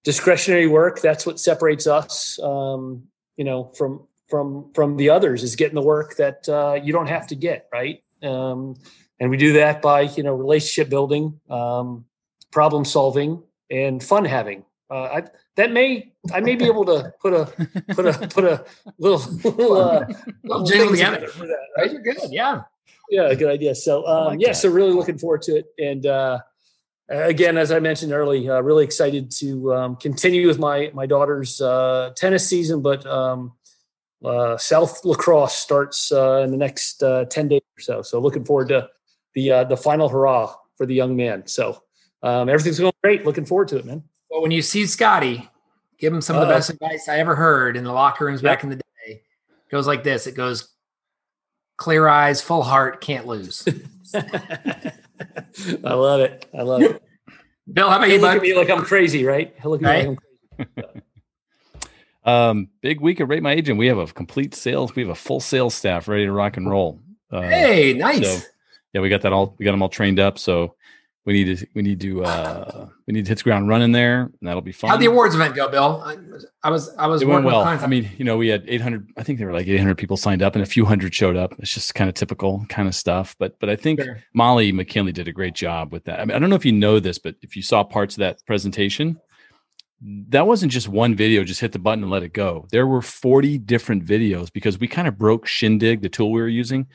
[0.04, 1.00] discretionary work.
[1.00, 2.38] That's what separates us.
[2.42, 3.04] Um,
[3.38, 7.08] you know, from from from the others is getting the work that uh, you don't
[7.08, 8.02] have to get right.
[8.22, 8.76] Um,
[9.20, 12.04] and we do that by you know relationship building, um,
[12.50, 14.64] problem solving, and fun having.
[14.90, 15.22] Uh, I,
[15.56, 17.46] that may I may be able to put a
[17.94, 18.64] put a put a
[18.98, 20.06] little little, uh,
[20.44, 21.66] little jingle together for that.
[21.76, 21.92] Right?
[21.92, 22.18] You're good.
[22.30, 22.62] Yeah.
[23.08, 23.74] Yeah, good idea.
[23.74, 24.56] So um, like yeah, that.
[24.56, 25.66] so really looking forward to it.
[25.78, 26.40] And uh,
[27.08, 31.60] again, as I mentioned early, uh, really excited to um, continue with my my daughter's
[31.60, 33.52] uh, tennis season, but um,
[34.24, 38.02] uh, South lacrosse starts uh, in the next uh, ten days or so.
[38.02, 38.88] So looking forward to
[39.36, 41.46] the uh, the final hurrah for the young man.
[41.46, 41.80] So
[42.24, 43.24] um, everything's going great.
[43.24, 44.02] Looking forward to it, man.
[44.28, 45.48] Well, when you see Scotty,
[45.98, 48.56] give him some of the best advice I ever heard in the locker rooms yep.
[48.56, 48.82] back in the day.
[49.06, 50.74] It goes like this: It goes,
[51.76, 53.64] clear eyes, full heart, can't lose.
[54.14, 54.92] I
[55.84, 56.46] love it.
[56.56, 57.02] I love it.
[57.72, 58.18] Bill, how about you?
[58.18, 59.54] Look at me like I'm crazy, right?
[59.60, 60.04] He Look at right?
[60.04, 60.18] me like
[60.58, 61.02] I'm crazy.
[62.24, 63.78] Um, big week at Rate My Agent.
[63.78, 64.96] We have a complete sales.
[64.96, 66.98] We have a full sales staff ready to rock and roll.
[67.30, 68.42] Uh, hey, nice.
[68.42, 68.48] So,
[68.92, 69.54] yeah, we got that all.
[69.58, 70.38] We got them all trained up.
[70.38, 70.74] So
[71.26, 71.66] we need to.
[71.74, 72.24] We need to.
[72.24, 74.90] uh We need to hit the ground running there, and that'll be fun.
[74.90, 76.00] How'd the awards event go, Bill?
[76.04, 76.16] I,
[76.62, 76.94] I was.
[76.96, 77.20] I was.
[77.20, 77.62] It went well.
[77.62, 79.10] I mean, you know, we had 800.
[79.16, 81.52] I think there were like 800 people signed up, and a few hundred showed up.
[81.58, 83.34] It's just kind of typical kind of stuff.
[83.38, 84.22] But but I think sure.
[84.34, 86.20] Molly McKinley did a great job with that.
[86.20, 88.20] I mean, I don't know if you know this, but if you saw parts of
[88.20, 89.18] that presentation,
[90.00, 92.66] that wasn't just one video, just hit the button and let it go.
[92.70, 96.48] There were 40 different videos because we kind of broke Shindig, the tool we were
[96.48, 96.86] using.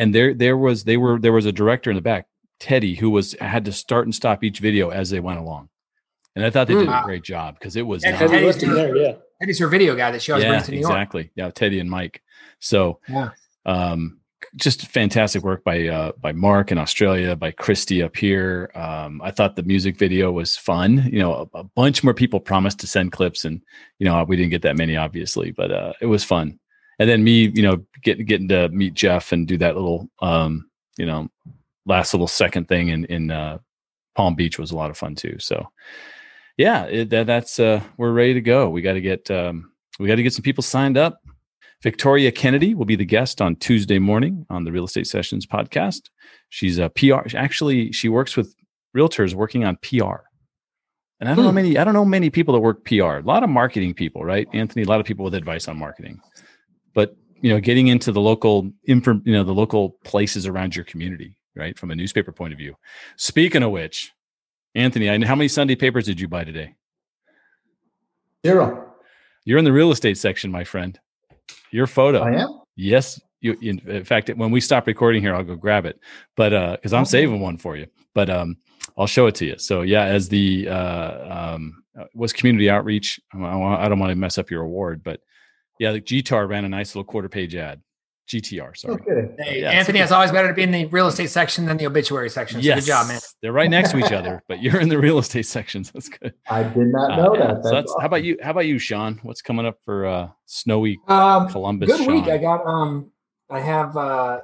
[0.00, 2.26] And there there was they were there was a director in the back,
[2.58, 5.68] Teddy, who was had to start and stop each video as they went along.
[6.34, 7.02] And I thought they did mm.
[7.02, 9.12] a great job because it was Teddy's, there, yeah.
[9.40, 11.22] Teddy's her video guy that she always yeah, brings to New exactly.
[11.22, 11.32] York.
[11.34, 12.22] Yeah, Teddy and Mike.
[12.60, 13.30] So yeah.
[13.66, 14.20] um
[14.56, 18.70] just fantastic work by uh, by Mark in Australia, by Christy up here.
[18.74, 21.08] Um, I thought the music video was fun.
[21.12, 23.60] You know, a, a, bunch more people promised to send clips, and
[23.98, 26.58] you know we didn't get that many, obviously, but uh, it was fun.
[27.00, 30.70] And then me, you know, getting getting to meet Jeff and do that little, um,
[30.96, 31.28] you know,
[31.86, 33.58] last little second thing in in uh,
[34.14, 35.36] Palm Beach was a lot of fun too.
[35.40, 35.68] So,
[36.56, 38.70] yeah, it, that, that's uh, we're ready to go.
[38.70, 41.20] We got to get um, we got to get some people signed up
[41.82, 46.10] Victoria Kennedy will be the guest on Tuesday morning on the Real Estate Sessions podcast.
[46.50, 47.34] She's a PR.
[47.34, 48.54] Actually, she works with
[48.94, 50.26] realtors working on PR.
[51.20, 51.44] And I don't hmm.
[51.44, 53.16] know many, I don't know many people that work PR.
[53.16, 54.46] A lot of marketing people, right?
[54.52, 56.20] Anthony, a lot of people with advice on marketing.
[56.94, 60.84] But you know, getting into the local info, you know, the local places around your
[60.84, 61.78] community, right?
[61.78, 62.76] From a newspaper point of view.
[63.16, 64.12] Speaking of which,
[64.74, 66.74] Anthony, how many Sunday papers did you buy today?
[68.46, 68.92] Zero.
[69.44, 70.98] You're in the real estate section, my friend.
[71.70, 72.20] Your photo.
[72.20, 72.60] I am.
[72.76, 73.20] Yes.
[73.40, 75.98] You, in fact, when we stop recording here, I'll go grab it.
[76.36, 77.10] But uh, because I'm okay.
[77.10, 77.86] saving one for you.
[78.14, 78.56] But um,
[78.98, 79.58] I'll show it to you.
[79.58, 83.20] So yeah, as the uh, um, uh, was community outreach.
[83.34, 85.20] I don't want to mess up your award, but
[85.80, 87.80] yeah, the GTAR ran a nice little quarter page ad.
[88.28, 88.76] GTR.
[88.76, 88.94] Sorry.
[88.94, 89.34] Okay.
[89.38, 91.86] Hey, yeah, Anthony, it's always better to be in the real estate section than the
[91.86, 92.60] obituary section.
[92.60, 92.80] So yes.
[92.80, 93.18] Good job, man.
[93.42, 95.90] They're right next to each other, but you're in the real estate sections.
[95.90, 96.34] That's good.
[96.48, 97.54] I did not know uh, that.
[97.54, 98.00] That's so that's, awesome.
[98.02, 98.38] how about you?
[98.40, 99.18] How about you, Sean?
[99.24, 101.88] What's coming up for uh, snowy um, Columbus?
[101.88, 102.14] Good Sean?
[102.14, 102.28] week.
[102.28, 103.10] I got um,
[103.48, 104.42] I have uh,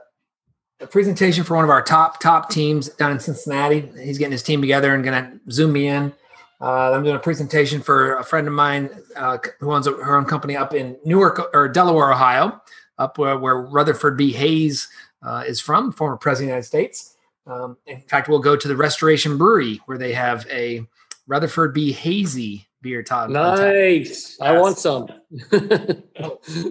[0.80, 3.88] a presentation for one of our top top teams down in Cincinnati.
[4.02, 6.12] He's getting his team together and going to zoom me in.
[6.60, 10.24] Uh, I'm doing a presentation for a friend of mine uh, who owns her own
[10.24, 12.60] company up in Newark or Delaware, Ohio
[12.98, 14.32] up where, where Rutherford B.
[14.32, 14.88] Hayes
[15.22, 17.16] uh, is from, former president of the United States.
[17.46, 20.86] Um, in fact, we'll go to the Restoration Brewery where they have a
[21.26, 21.92] Rutherford B.
[21.92, 23.02] Hazy beer.
[23.02, 24.38] Todd, nice.
[24.40, 25.08] I want some.
[25.52, 25.58] uh,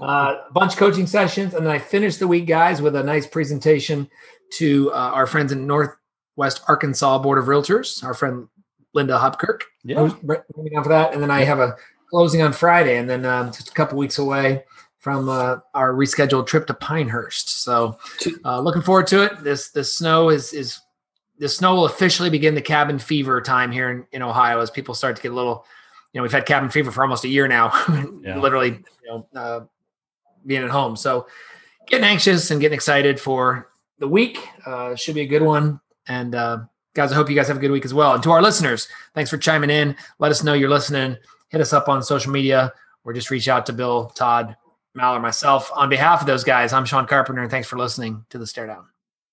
[0.02, 3.28] a bunch of coaching sessions, and then I finished the week, guys, with a nice
[3.28, 4.10] presentation
[4.54, 8.04] to uh, our friends in Northwest Arkansas Board of Realtors.
[8.04, 8.48] Our friend
[8.96, 9.62] Linda Hopkirk.
[9.84, 11.76] Yeah, on for that, and then I have a
[12.10, 14.64] closing on Friday, and then um, just a couple weeks away
[14.98, 17.62] from uh, our rescheduled trip to Pinehurst.
[17.62, 18.00] So,
[18.44, 19.44] uh, looking forward to it.
[19.44, 20.80] This this snow is is
[21.38, 24.96] the snow will officially begin the cabin fever time here in, in Ohio as people
[24.96, 25.66] start to get a little.
[26.14, 27.74] You know, we've had cabin fever for almost a year now,
[28.22, 28.40] yeah.
[28.40, 29.66] literally, you know, uh,
[30.46, 30.96] being at home.
[30.96, 31.28] So,
[31.88, 33.70] getting anxious and getting excited for
[34.00, 34.40] the week.
[34.66, 35.82] Uh, should be a good one.
[36.08, 36.60] And uh,
[36.96, 38.14] guys, I hope you guys have a good week as well.
[38.14, 39.96] And to our listeners, thanks for chiming in.
[40.18, 41.18] Let us know you're listening.
[41.50, 42.74] Hit us up on social media
[43.04, 44.56] or just reach out to Bill, Todd,
[44.96, 45.70] Mal or myself.
[45.76, 48.86] On behalf of those guys, I'm Sean Carpenter, and thanks for listening to the StareDown.